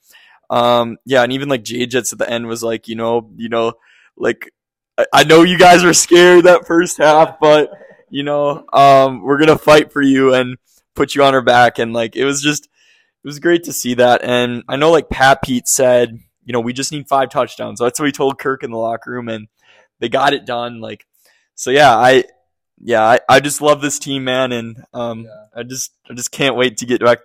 um, 0.49 0.97
yeah, 1.05 1.23
and 1.23 1.33
even 1.33 1.49
like 1.49 1.63
J 1.63 1.85
Jets 1.85 2.13
at 2.13 2.19
the 2.19 2.29
end 2.29 2.47
was 2.47 2.63
like, 2.63 2.87
you 2.87 2.95
know, 2.95 3.31
you 3.35 3.49
know, 3.49 3.73
like 4.15 4.51
I, 4.97 5.05
I 5.13 5.23
know 5.23 5.43
you 5.43 5.57
guys 5.57 5.83
were 5.83 5.93
scared 5.93 6.45
that 6.45 6.67
first 6.67 6.97
half, 6.97 7.39
but 7.39 7.71
you 8.09 8.23
know, 8.23 8.65
um, 8.71 9.21
we're 9.21 9.39
gonna 9.39 9.57
fight 9.57 9.91
for 9.91 10.01
you 10.01 10.33
and 10.33 10.57
put 10.95 11.15
you 11.15 11.23
on 11.23 11.33
our 11.33 11.41
back. 11.41 11.79
And 11.79 11.93
like 11.93 12.15
it 12.15 12.25
was 12.25 12.41
just 12.41 12.65
it 12.65 13.27
was 13.27 13.39
great 13.39 13.63
to 13.65 13.73
see 13.73 13.95
that. 13.95 14.23
And 14.23 14.63
I 14.69 14.75
know 14.75 14.91
like 14.91 15.09
Pat 15.09 15.41
Pete 15.41 15.67
said, 15.67 16.19
you 16.45 16.53
know, 16.53 16.61
we 16.61 16.71
just 16.71 16.91
need 16.91 17.09
five 17.09 17.29
touchdowns. 17.29 17.79
That's 17.79 17.99
what 17.99 18.05
he 18.05 18.13
told 18.13 18.39
Kirk 18.39 18.63
in 18.63 18.71
the 18.71 18.77
locker 18.77 19.11
room, 19.11 19.27
and 19.27 19.47
they 19.99 20.09
got 20.09 20.33
it 20.33 20.45
done. 20.45 20.79
Like, 20.79 21.05
so 21.55 21.71
yeah, 21.71 21.95
I, 21.95 22.23
yeah, 22.79 23.03
I, 23.03 23.19
I 23.27 23.39
just 23.39 23.61
love 23.61 23.81
this 23.81 23.99
team, 23.99 24.23
man, 24.23 24.51
and 24.51 24.83
um, 24.93 25.23
Yeah. 25.23 25.61
I 25.61 25.63
just, 25.63 25.91
I 26.09 26.13
just 26.13 26.31
can't 26.31 26.55
wait 26.55 26.77
to 26.77 26.85
get 26.85 27.01
back 27.01 27.19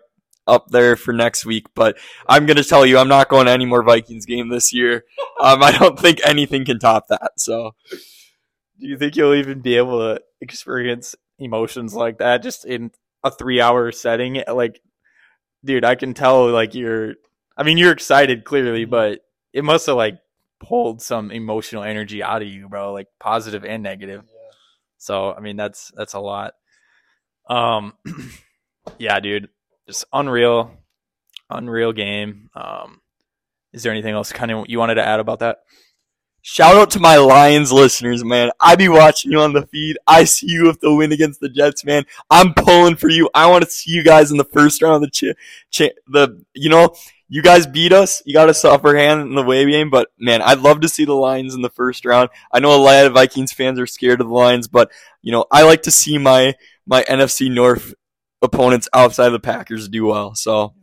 up 0.46 0.68
there 0.68 0.96
for 0.96 1.12
next 1.12 1.44
week. 1.44 1.66
But 1.74 1.98
I'm 2.28 2.46
gonna 2.46 2.64
tell 2.64 2.87
you, 2.87 2.98
I'm 2.98 3.08
not 3.08 3.28
going 3.28 3.46
to 3.46 3.52
any 3.52 3.66
more 3.66 3.82
Vikings 3.82 4.26
game 4.26 4.48
this 4.48 4.72
year. 4.72 5.04
Um, 5.40 5.61
I 5.61 5.72
don't 5.72 5.98
think 5.98 6.20
anything 6.24 6.64
can 6.64 6.78
top 6.78 7.08
that. 7.08 7.32
So 7.37 7.74
Do 7.90 8.87
you 8.87 8.96
think 8.96 9.16
you'll 9.16 9.35
even 9.35 9.61
be 9.61 9.76
able 9.76 9.98
to 9.98 10.22
experience 10.40 11.16
emotions 11.38 11.94
like 11.94 12.18
that 12.18 12.42
just 12.42 12.64
in 12.64 12.92
a 13.24 13.30
three 13.30 13.61
hour 13.61 13.92
setting. 13.92 14.42
Like, 14.46 14.80
dude, 15.64 15.85
I 15.85 15.94
can 15.94 16.14
tell 16.14 16.50
like 16.50 16.74
you're. 16.74 17.14
I 17.56 17.64
mean, 17.64 17.76
you're 17.76 17.92
excited 17.92 18.44
clearly, 18.44 18.85
but 18.85 19.20
it 19.52 19.64
must 19.64 19.87
have 19.87 19.96
like 19.96 20.18
pulled 20.62 21.03
some 21.03 21.31
emotional 21.31 21.83
energy 21.83 22.22
out 22.22 22.42
of 22.42 22.48
you, 22.48 22.68
bro. 22.68 22.92
Like 22.92 23.09
positive 23.20 23.64
and 23.64 23.83
negative. 23.83 24.25
So 24.98 25.33
I 25.33 25.40
mean, 25.40 25.57
that's 25.57 25.92
that's 25.96 26.14
a 26.14 26.20
lot. 26.20 26.55
Um, 27.48 27.94
yeah, 28.98 29.18
dude, 29.20 29.48
just 29.87 30.05
unreal, 30.12 30.70
unreal 31.51 31.92
game. 31.92 32.51
Um, 32.55 33.01
is 33.72 33.83
there 33.83 33.92
anything 33.92 34.14
else 34.14 34.33
kind 34.33 34.51
of 34.51 34.66
you 34.68 34.79
wanted 34.79 34.94
to 34.94 35.07
add 35.07 35.20
about 35.20 35.40
that? 35.40 35.59
Shout 36.44 36.74
out 36.74 36.90
to 36.90 36.98
my 37.00 37.18
Lions 37.18 37.70
listeners, 37.70 38.24
man. 38.24 38.50
I 38.59 38.74
be 38.74 38.88
watching 38.88 39.31
you 39.31 39.38
on 39.38 39.52
the 39.52 39.64
feed. 39.64 39.96
I 40.09 40.24
see 40.24 40.50
you 40.50 40.66
with 40.66 40.81
the 40.81 40.92
win 40.92 41.12
against 41.12 41.38
the 41.38 41.48
Jets, 41.48 41.85
man. 41.85 42.05
I'm 42.31 42.52
pulling 42.52 42.96
for 42.96 43.09
you. 43.09 43.31
I 43.33 43.48
want 43.48 43.62
to 43.62 43.70
see 43.70 43.92
you 43.92 44.02
guys 44.02 44.33
in 44.33 44.38
the 44.38 44.44
first 44.44 44.83
round 44.83 45.05
of 45.05 45.12
the 45.12 45.37
the 46.09 46.44
you 46.52 46.68
know 46.68 46.96
you 47.28 47.42
guys 47.42 47.68
beat 47.68 47.92
us. 47.92 48.22
You 48.26 48.35
got 48.35 48.48
a 48.48 48.55
suffer 48.55 48.96
hand 48.96 49.20
in 49.20 49.37
the 49.37 49.44
way 49.44 49.64
game, 49.70 49.88
but 49.88 50.09
man, 50.18 50.42
I'd 50.42 50.59
love 50.59 50.81
to 50.81 50.88
see 50.88 51.05
the 51.05 51.14
Lions 51.14 51.55
in 51.55 51.62
the 51.62 51.70
first 51.70 52.05
round. 52.05 52.28
I 52.50 52.59
know 52.59 52.74
a 52.74 52.83
lot 52.83 53.07
of 53.07 53.12
Vikings 53.12 53.52
fans 53.52 53.78
are 53.78 53.87
scared 53.87 54.20
of 54.20 54.26
the 54.26 54.35
Lions, 54.35 54.66
but 54.66 54.90
you 55.22 55.31
know 55.31 55.44
I 55.48 55.62
like 55.62 55.83
to 55.83 55.92
see 55.92 56.18
my 56.18 56.57
my 56.87 57.05
NFC 57.05 57.55
North 57.55 57.94
opponents 58.42 58.88
outside 58.92 59.26
of 59.26 59.33
the 59.33 59.38
Packers 59.38 59.88
do 59.88 60.07
well. 60.07 60.35
So 60.35 60.74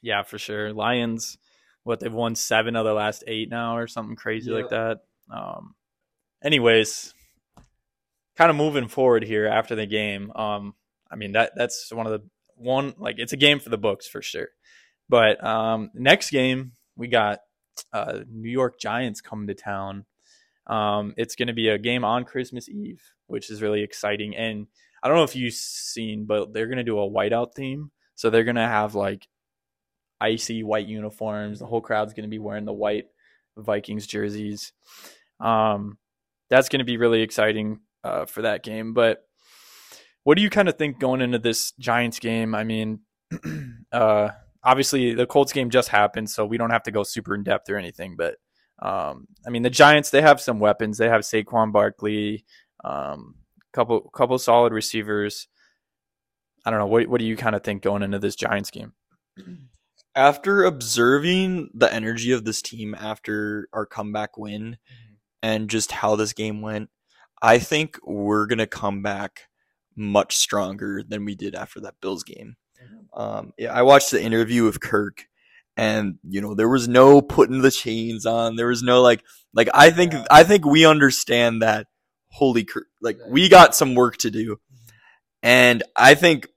yeah, 0.00 0.24
for 0.24 0.38
sure. 0.38 0.72
Lions 0.72 1.38
what 1.84 2.00
they've 2.00 2.12
won 2.12 2.34
seven 2.34 2.76
of 2.76 2.84
the 2.84 2.92
last 2.92 3.24
eight 3.26 3.50
now 3.50 3.76
or 3.76 3.86
something 3.86 4.16
crazy 4.16 4.50
like 4.50 4.70
that. 4.70 4.98
Um, 5.30 5.74
anyways, 6.42 7.14
kind 8.36 8.50
of 8.50 8.56
moving 8.56 8.88
forward 8.88 9.24
here 9.24 9.46
after 9.46 9.74
the 9.74 9.86
game. 9.86 10.32
Um, 10.34 10.74
I 11.10 11.16
mean 11.16 11.32
that 11.32 11.52
that's 11.56 11.92
one 11.92 12.06
of 12.06 12.12
the 12.12 12.26
one 12.56 12.94
like 12.98 13.16
it's 13.18 13.32
a 13.32 13.36
game 13.36 13.58
for 13.58 13.70
the 13.70 13.78
books 13.78 14.06
for 14.06 14.22
sure. 14.22 14.48
But 15.08 15.42
um, 15.44 15.90
next 15.94 16.30
game 16.30 16.72
we 16.96 17.08
got 17.08 17.40
uh, 17.92 18.20
New 18.30 18.50
York 18.50 18.78
Giants 18.78 19.20
coming 19.20 19.48
to 19.48 19.54
town. 19.54 20.04
Um, 20.66 21.14
it's 21.16 21.34
going 21.34 21.48
to 21.48 21.54
be 21.54 21.68
a 21.68 21.78
game 21.78 22.04
on 22.04 22.24
Christmas 22.24 22.68
Eve, 22.68 23.02
which 23.26 23.50
is 23.50 23.62
really 23.62 23.82
exciting. 23.82 24.36
And 24.36 24.68
I 25.02 25.08
don't 25.08 25.16
know 25.16 25.24
if 25.24 25.34
you've 25.34 25.54
seen, 25.54 26.24
but 26.26 26.52
they're 26.52 26.68
going 26.68 26.78
to 26.78 26.84
do 26.84 26.98
a 26.98 27.10
whiteout 27.10 27.54
theme. 27.54 27.90
So 28.14 28.30
they're 28.30 28.44
going 28.44 28.56
to 28.56 28.62
have 28.62 28.94
like 28.94 29.26
icy 30.22 30.62
white 30.62 30.86
uniforms. 30.86 31.58
The 31.58 31.66
whole 31.66 31.80
crowd's 31.80 32.14
going 32.14 32.24
to 32.24 32.30
be 32.30 32.38
wearing 32.38 32.64
the 32.64 32.72
white 32.72 33.06
Vikings 33.56 34.06
jerseys. 34.06 34.72
Um, 35.40 35.98
that's 36.48 36.68
going 36.68 36.78
to 36.78 36.84
be 36.84 36.96
really 36.96 37.22
exciting 37.22 37.80
uh, 38.04 38.26
for 38.26 38.42
that 38.42 38.62
game. 38.62 38.94
But 38.94 39.24
what 40.24 40.36
do 40.36 40.42
you 40.42 40.50
kind 40.50 40.68
of 40.68 40.78
think 40.78 40.98
going 41.00 41.20
into 41.20 41.38
this 41.38 41.72
Giants 41.72 42.18
game? 42.18 42.54
I 42.54 42.64
mean, 42.64 43.00
uh, 43.92 44.30
obviously 44.62 45.14
the 45.14 45.26
Colts 45.26 45.52
game 45.52 45.70
just 45.70 45.88
happened, 45.88 46.30
so 46.30 46.46
we 46.46 46.58
don't 46.58 46.70
have 46.70 46.84
to 46.84 46.90
go 46.90 47.02
super 47.02 47.34
in 47.34 47.42
depth 47.42 47.68
or 47.68 47.76
anything. 47.76 48.16
But 48.16 48.36
um, 48.80 49.26
I 49.46 49.50
mean, 49.50 49.62
the 49.62 49.70
Giants 49.70 50.10
they 50.10 50.22
have 50.22 50.40
some 50.40 50.60
weapons. 50.60 50.98
They 50.98 51.08
have 51.08 51.22
Saquon 51.22 51.72
Barkley, 51.72 52.44
um, 52.84 53.36
couple 53.72 54.00
couple 54.14 54.38
solid 54.38 54.72
receivers. 54.72 55.48
I 56.64 56.70
don't 56.70 56.78
know. 56.78 56.86
What 56.86 57.08
what 57.08 57.18
do 57.18 57.26
you 57.26 57.36
kind 57.36 57.56
of 57.56 57.64
think 57.64 57.82
going 57.82 58.02
into 58.02 58.18
this 58.18 58.36
Giants 58.36 58.70
game? 58.70 58.92
after 60.14 60.64
observing 60.64 61.70
the 61.74 61.92
energy 61.92 62.32
of 62.32 62.44
this 62.44 62.62
team 62.62 62.94
after 62.94 63.68
our 63.72 63.86
comeback 63.86 64.36
win 64.36 64.62
mm-hmm. 64.62 65.14
and 65.42 65.70
just 65.70 65.92
how 65.92 66.16
this 66.16 66.32
game 66.32 66.60
went, 66.60 66.90
I 67.40 67.58
think 67.58 67.98
we're 68.04 68.46
gonna 68.46 68.66
come 68.66 69.02
back 69.02 69.48
much 69.96 70.36
stronger 70.36 71.02
than 71.06 71.24
we 71.24 71.34
did 71.34 71.54
after 71.54 71.80
that 71.80 72.00
Bills 72.00 72.22
game. 72.22 72.56
Mm-hmm. 72.82 73.20
Um, 73.20 73.52
yeah, 73.58 73.72
I 73.72 73.82
watched 73.82 74.10
the 74.10 74.22
interview 74.22 74.64
with 74.64 74.80
Kirk, 74.80 75.26
and 75.76 76.18
you 76.28 76.40
know 76.40 76.54
there 76.54 76.68
was 76.68 76.88
no 76.88 77.22
putting 77.22 77.62
the 77.62 77.70
chains 77.70 78.26
on. 78.26 78.56
There 78.56 78.68
was 78.68 78.82
no 78.82 79.02
like, 79.02 79.24
like 79.54 79.68
I 79.74 79.90
think 79.90 80.12
yeah. 80.12 80.24
I 80.30 80.44
think 80.44 80.64
we 80.64 80.86
understand 80.86 81.62
that. 81.62 81.86
Holy, 82.34 82.66
like 83.02 83.18
we 83.28 83.50
got 83.50 83.74
some 83.74 83.94
work 83.94 84.16
to 84.18 84.30
do, 84.30 84.54
mm-hmm. 84.54 84.96
and 85.42 85.82
I 85.94 86.14
think 86.14 86.48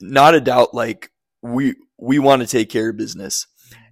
not 0.00 0.34
a 0.34 0.40
doubt 0.40 0.72
like 0.72 1.10
we 1.42 1.74
we 2.00 2.18
want 2.18 2.42
to 2.42 2.48
take 2.48 2.70
care 2.70 2.90
of 2.90 2.96
business. 2.96 3.46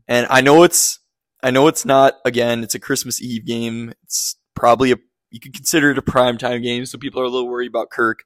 And 0.07 0.27
I 0.31 0.41
know 0.41 0.63
it's 0.63 0.99
I 1.43 1.51
know 1.51 1.69
it's 1.69 1.85
not 1.85 2.15
again, 2.25 2.63
it's 2.65 2.75
a 2.75 2.81
Christmas 2.81 3.23
Eve 3.23 3.45
game. 3.45 3.93
It's 4.05 4.37
probably 4.55 4.93
a 4.93 4.97
you 5.31 5.41
could 5.41 5.55
consider 5.55 5.91
it 5.91 5.99
a 5.99 6.03
prime 6.03 6.39
time 6.39 6.63
game, 6.63 6.87
so 6.87 6.99
people 6.99 7.21
are 7.21 7.27
a 7.27 7.29
little 7.29 7.49
worried 7.49 7.69
about 7.69 7.91
Kirk. 7.91 8.21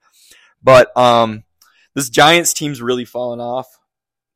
But 0.62 0.96
um 0.96 1.44
this 1.94 2.08
Giants 2.08 2.54
team's 2.54 2.80
really 2.80 3.04
fallen 3.04 3.40
off 3.40 3.66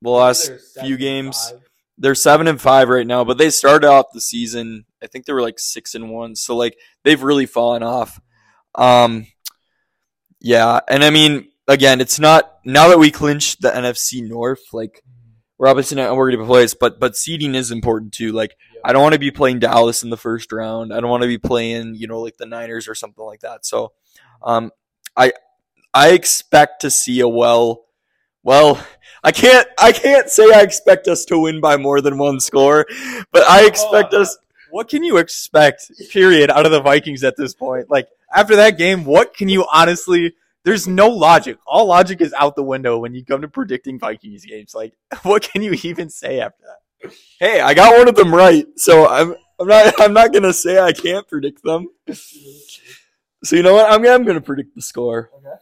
the 0.01 0.09
last 0.09 0.51
few 0.79 0.97
games. 0.97 1.51
they 1.51 1.59
They're 1.97 2.15
seven 2.15 2.47
and 2.47 2.61
five 2.61 2.89
right 2.89 3.07
now, 3.07 3.23
but 3.23 3.39
they 3.39 3.49
started 3.49 3.87
off 3.87 4.07
the 4.13 4.21
season. 4.21 4.85
I 5.01 5.07
think 5.07 5.25
they 5.25 5.33
were 5.33 5.41
like 5.41 5.57
six 5.57 5.95
and 5.95 6.11
one, 6.11 6.35
so 6.35 6.55
like 6.55 6.77
they've 7.03 7.23
really 7.23 7.47
fallen 7.47 7.81
off. 7.81 8.19
Um, 8.75 9.25
yeah, 10.39 10.81
and 10.87 11.03
I 11.03 11.09
mean, 11.09 11.49
again, 11.67 11.99
it's 11.99 12.19
not 12.19 12.59
now 12.63 12.89
that 12.89 12.99
we 12.99 13.09
clinched 13.09 13.61
the 13.61 13.71
NFC 13.71 14.27
North. 14.27 14.61
Like 14.71 15.03
we're 15.57 15.67
obviously 15.67 15.97
not 15.97 16.15
worried 16.15 16.35
about 16.35 16.47
place, 16.47 16.73
but 16.73 16.99
but 16.99 17.15
seeding 17.15 17.55
is 17.55 17.71
important 17.71 18.13
too. 18.13 18.31
Like. 18.31 18.55
I 18.83 18.93
don't 18.93 19.01
want 19.01 19.13
to 19.13 19.19
be 19.19 19.31
playing 19.31 19.59
Dallas 19.59 20.03
in 20.03 20.09
the 20.09 20.17
first 20.17 20.53
round. 20.53 20.93
I 20.93 21.01
don't 21.01 21.09
want 21.09 21.23
to 21.23 21.27
be 21.27 21.37
playing 21.37 21.95
you 21.95 22.07
know 22.07 22.21
like 22.21 22.37
the 22.37 22.45
Niners 22.45 22.87
or 22.87 22.95
something 22.95 23.25
like 23.25 23.41
that. 23.41 23.65
So, 23.65 23.91
um, 24.41 24.71
I 25.17 25.33
I 25.93 26.11
expect 26.11 26.81
to 26.81 26.91
see 26.91 27.19
a 27.19 27.27
well. 27.27 27.85
Well, 28.43 28.81
I 29.23 29.31
can't. 29.31 29.67
I 29.77 29.91
can't 29.91 30.29
say 30.29 30.45
I 30.53 30.61
expect 30.61 31.07
us 31.07 31.25
to 31.25 31.39
win 31.39 31.59
by 31.59 31.75
more 31.75 32.01
than 32.01 32.17
one 32.17 32.39
score, 32.39 32.85
but 33.31 33.43
I 33.43 33.65
expect 33.65 34.13
oh, 34.13 34.21
us. 34.21 34.37
What 34.69 34.89
can 34.89 35.03
you 35.03 35.17
expect? 35.17 35.91
Period. 36.11 36.49
Out 36.49 36.65
of 36.65 36.71
the 36.71 36.81
Vikings 36.81 37.23
at 37.23 37.35
this 37.35 37.53
point, 37.53 37.89
like 37.89 38.07
after 38.33 38.55
that 38.57 38.77
game, 38.77 39.03
what 39.05 39.33
can 39.33 39.49
you 39.49 39.65
honestly? 39.73 40.33
There's 40.63 40.87
no 40.87 41.07
logic. 41.07 41.57
All 41.65 41.85
logic 41.85 42.21
is 42.21 42.33
out 42.33 42.55
the 42.55 42.63
window 42.63 42.97
when 42.97 43.13
you 43.13 43.23
come 43.23 43.41
to 43.41 43.47
predicting 43.47 43.99
Vikings 43.99 44.45
games. 44.45 44.75
Like, 44.75 44.93
what 45.23 45.43
can 45.43 45.61
you 45.61 45.73
even 45.83 46.09
say 46.09 46.39
after 46.39 46.63
that? 46.63 47.13
Hey, 47.39 47.61
I 47.61 47.73
got 47.73 47.97
one 47.97 48.09
of 48.09 48.15
them 48.15 48.33
right, 48.33 48.65
so 48.75 49.07
I'm 49.07 49.35
I'm 49.59 49.67
not 49.67 50.01
I'm 50.01 50.13
not 50.13 50.33
gonna 50.33 50.53
say 50.53 50.79
I 50.79 50.93
can't 50.93 51.27
predict 51.27 51.63
them. 51.63 51.87
So 53.43 53.55
you 53.55 53.63
know 53.63 53.73
what? 53.75 53.91
I'm 53.91 54.05
I'm 54.05 54.25
gonna 54.25 54.41
predict 54.41 54.75
the 54.75 54.81
score. 54.81 55.29
Okay. 55.37 55.55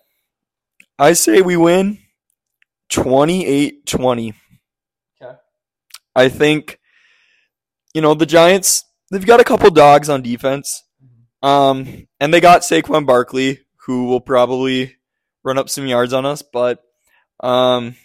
I 0.97 1.13
say 1.13 1.41
we 1.41 1.57
win 1.57 1.99
28-20. 2.89 4.33
Okay. 5.21 5.35
I 6.15 6.29
think 6.29 6.79
you 7.93 8.01
know 8.01 8.13
the 8.13 8.25
Giants. 8.25 8.85
They've 9.11 9.25
got 9.25 9.39
a 9.39 9.45
couple 9.45 9.69
dogs 9.69 10.09
on 10.09 10.21
defense, 10.21 10.83
mm-hmm. 11.03 11.47
um, 11.47 12.07
and 12.19 12.33
they 12.33 12.41
got 12.41 12.61
Saquon 12.61 13.05
Barkley, 13.05 13.59
who 13.85 14.05
will 14.05 14.21
probably 14.21 14.95
run 15.43 15.57
up 15.57 15.69
some 15.69 15.85
yards 15.85 16.11
on 16.11 16.25
us. 16.25 16.41
But 16.41 16.79
um, 17.41 17.95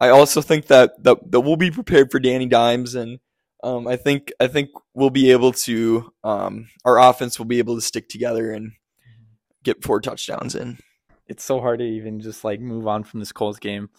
I 0.00 0.08
also 0.08 0.40
think 0.40 0.66
that, 0.68 1.02
that 1.04 1.30
that 1.30 1.40
we'll 1.40 1.56
be 1.56 1.70
prepared 1.70 2.10
for 2.10 2.18
Danny 2.18 2.46
Dimes, 2.46 2.94
and 2.94 3.20
um, 3.62 3.86
I 3.86 3.96
think 3.96 4.32
I 4.40 4.46
think 4.46 4.70
we'll 4.94 5.10
be 5.10 5.30
able 5.30 5.52
to 5.52 6.12
um, 6.24 6.68
our 6.84 6.98
offense 6.98 7.38
will 7.38 7.46
be 7.46 7.58
able 7.58 7.74
to 7.74 7.82
stick 7.82 8.08
together 8.08 8.50
and 8.50 8.72
get 9.62 9.84
four 9.84 10.00
touchdowns 10.00 10.54
in. 10.54 10.78
It's 11.26 11.44
so 11.44 11.60
hard 11.60 11.80
to 11.80 11.84
even 11.84 12.20
just 12.20 12.42
like 12.42 12.60
move 12.60 12.88
on 12.88 13.04
from 13.04 13.20
this 13.20 13.32
Colts 13.32 13.58
game. 13.58 13.90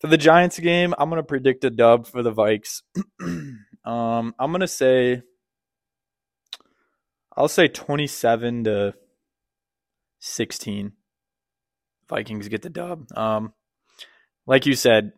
For 0.00 0.08
the 0.08 0.16
Giants 0.16 0.58
game, 0.58 0.94
I'm 0.98 1.10
gonna 1.10 1.22
predict 1.22 1.64
a 1.64 1.70
dub 1.70 2.06
for 2.06 2.22
the 2.22 2.32
Vikes. 2.32 2.82
um, 3.20 4.34
I'm 4.38 4.52
gonna 4.52 4.66
say, 4.66 5.22
I'll 7.36 7.46
say 7.46 7.68
27 7.68 8.64
to 8.64 8.94
16. 10.22 10.92
Vikings 12.08 12.48
get 12.48 12.62
the 12.62 12.70
dub. 12.70 13.06
Um, 13.16 13.52
like 14.46 14.66
you 14.66 14.74
said, 14.74 15.12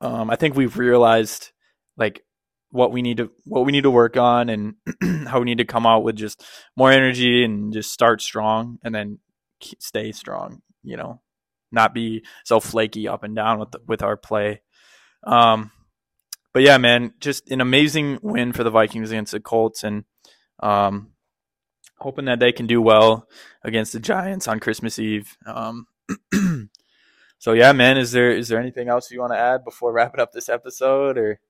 um, 0.00 0.30
I 0.30 0.36
think 0.36 0.54
we've 0.54 0.78
realized 0.78 1.50
like 1.96 2.22
what 2.70 2.92
we 2.92 3.02
need 3.02 3.16
to 3.16 3.30
what 3.44 3.64
we 3.64 3.72
need 3.72 3.82
to 3.82 3.90
work 3.90 4.16
on 4.16 4.48
and 4.48 4.74
how 5.26 5.40
we 5.40 5.46
need 5.46 5.58
to 5.58 5.64
come 5.64 5.86
out 5.86 6.04
with 6.04 6.16
just 6.16 6.44
more 6.76 6.92
energy 6.92 7.44
and 7.44 7.72
just 7.72 7.92
start 7.92 8.22
strong 8.22 8.78
and 8.84 8.94
then 8.94 9.18
stay 9.80 10.12
strong. 10.12 10.62
You 10.84 10.96
know, 10.96 11.20
not 11.72 11.92
be 11.92 12.24
so 12.44 12.60
flaky 12.60 13.08
up 13.08 13.24
and 13.24 13.34
down 13.34 13.58
with 13.58 13.72
the, 13.72 13.80
with 13.88 14.02
our 14.02 14.16
play. 14.16 14.60
Um, 15.24 15.72
but 16.54 16.62
yeah, 16.62 16.78
man, 16.78 17.14
just 17.18 17.50
an 17.50 17.60
amazing 17.60 18.20
win 18.22 18.52
for 18.52 18.62
the 18.62 18.70
Vikings 18.70 19.10
against 19.10 19.32
the 19.32 19.40
Colts, 19.40 19.82
and 19.82 20.04
um, 20.60 21.10
hoping 21.98 22.26
that 22.26 22.40
they 22.40 22.52
can 22.52 22.66
do 22.66 22.80
well 22.80 23.28
against 23.62 23.92
the 23.92 24.00
Giants 24.00 24.48
on 24.48 24.60
Christmas 24.60 24.98
Eve. 24.98 25.36
Um, 25.46 25.86
so 27.38 27.52
yeah, 27.52 27.72
man, 27.72 27.98
is 27.98 28.12
there 28.12 28.30
is 28.30 28.48
there 28.48 28.60
anything 28.60 28.88
else 28.88 29.10
you 29.10 29.20
want 29.20 29.32
to 29.32 29.38
add 29.38 29.64
before 29.64 29.92
wrapping 29.94 30.20
up 30.20 30.32
this 30.32 30.48
episode, 30.48 31.18
or 31.18 31.40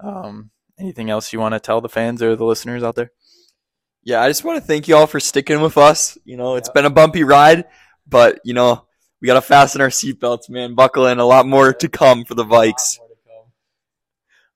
um, 0.00 0.50
anything 0.78 1.10
else 1.10 1.32
you 1.32 1.40
want 1.40 1.54
to 1.54 1.60
tell 1.60 1.80
the 1.80 1.88
fans 1.88 2.22
or 2.22 2.36
the 2.36 2.44
listeners 2.44 2.82
out 2.82 2.94
there? 2.94 3.12
Yeah, 4.04 4.20
I 4.20 4.28
just 4.28 4.44
want 4.44 4.60
to 4.60 4.66
thank 4.66 4.88
you 4.88 4.96
all 4.96 5.06
for 5.06 5.20
sticking 5.20 5.60
with 5.60 5.78
us. 5.78 6.18
You 6.24 6.36
know, 6.36 6.56
it's 6.56 6.68
yeah. 6.68 6.74
been 6.74 6.84
a 6.86 6.90
bumpy 6.90 7.24
ride, 7.24 7.64
but 8.06 8.40
you 8.44 8.54
know 8.54 8.86
we 9.20 9.26
gotta 9.26 9.40
fasten 9.40 9.80
our 9.80 9.88
seatbelts, 9.88 10.50
man. 10.50 10.74
Buckle 10.74 11.06
in, 11.06 11.18
a 11.18 11.24
lot 11.24 11.46
more 11.46 11.72
to 11.72 11.88
come 11.88 12.24
for 12.24 12.34
the 12.34 12.44
Vikes. 12.44 12.98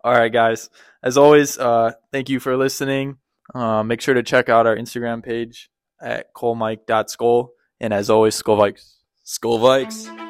All 0.02 0.12
right, 0.12 0.32
guys. 0.32 0.70
As 1.02 1.16
always, 1.16 1.58
uh, 1.58 1.92
thank 2.12 2.28
you 2.28 2.40
for 2.40 2.56
listening. 2.56 3.18
Uh, 3.54 3.82
make 3.82 4.00
sure 4.00 4.14
to 4.14 4.22
check 4.22 4.48
out 4.48 4.66
our 4.66 4.76
Instagram 4.76 5.24
page 5.24 5.70
at 6.00 6.32
colemike.skull. 6.34 7.52
And 7.80 7.92
as 7.92 8.10
always, 8.10 8.34
Skull 8.34 8.58
Vikes. 8.58 8.94
Skull 9.22 9.58
Vikes. 9.58 10.25